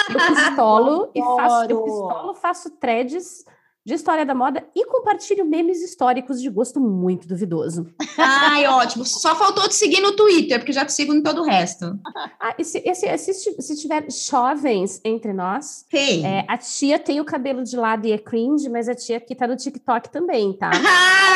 [0.09, 3.45] Eu pistolo e faço, eu pistolo, faço threads
[3.85, 7.85] de história da moda e compartilho memes históricos de gosto muito duvidoso.
[8.17, 9.05] Ai, ótimo.
[9.05, 11.99] Só faltou te seguir no Twitter, porque já te sigo em todo o resto.
[12.39, 17.19] Ah, e se, e se, se, se tiver jovens entre nós, é, a tia tem
[17.19, 20.53] o cabelo de lado e é cringe, mas a tia aqui tá no TikTok também,
[20.53, 20.71] tá?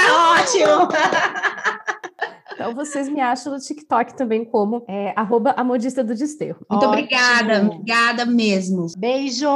[0.10, 0.88] Ah, ótimo!
[2.58, 6.66] Então vocês me acham no TikTok também como é, arroba a modista do desterro.
[6.68, 6.92] Muito Ótimo.
[6.92, 8.88] obrigada, obrigada mesmo.
[8.98, 9.48] Beijo!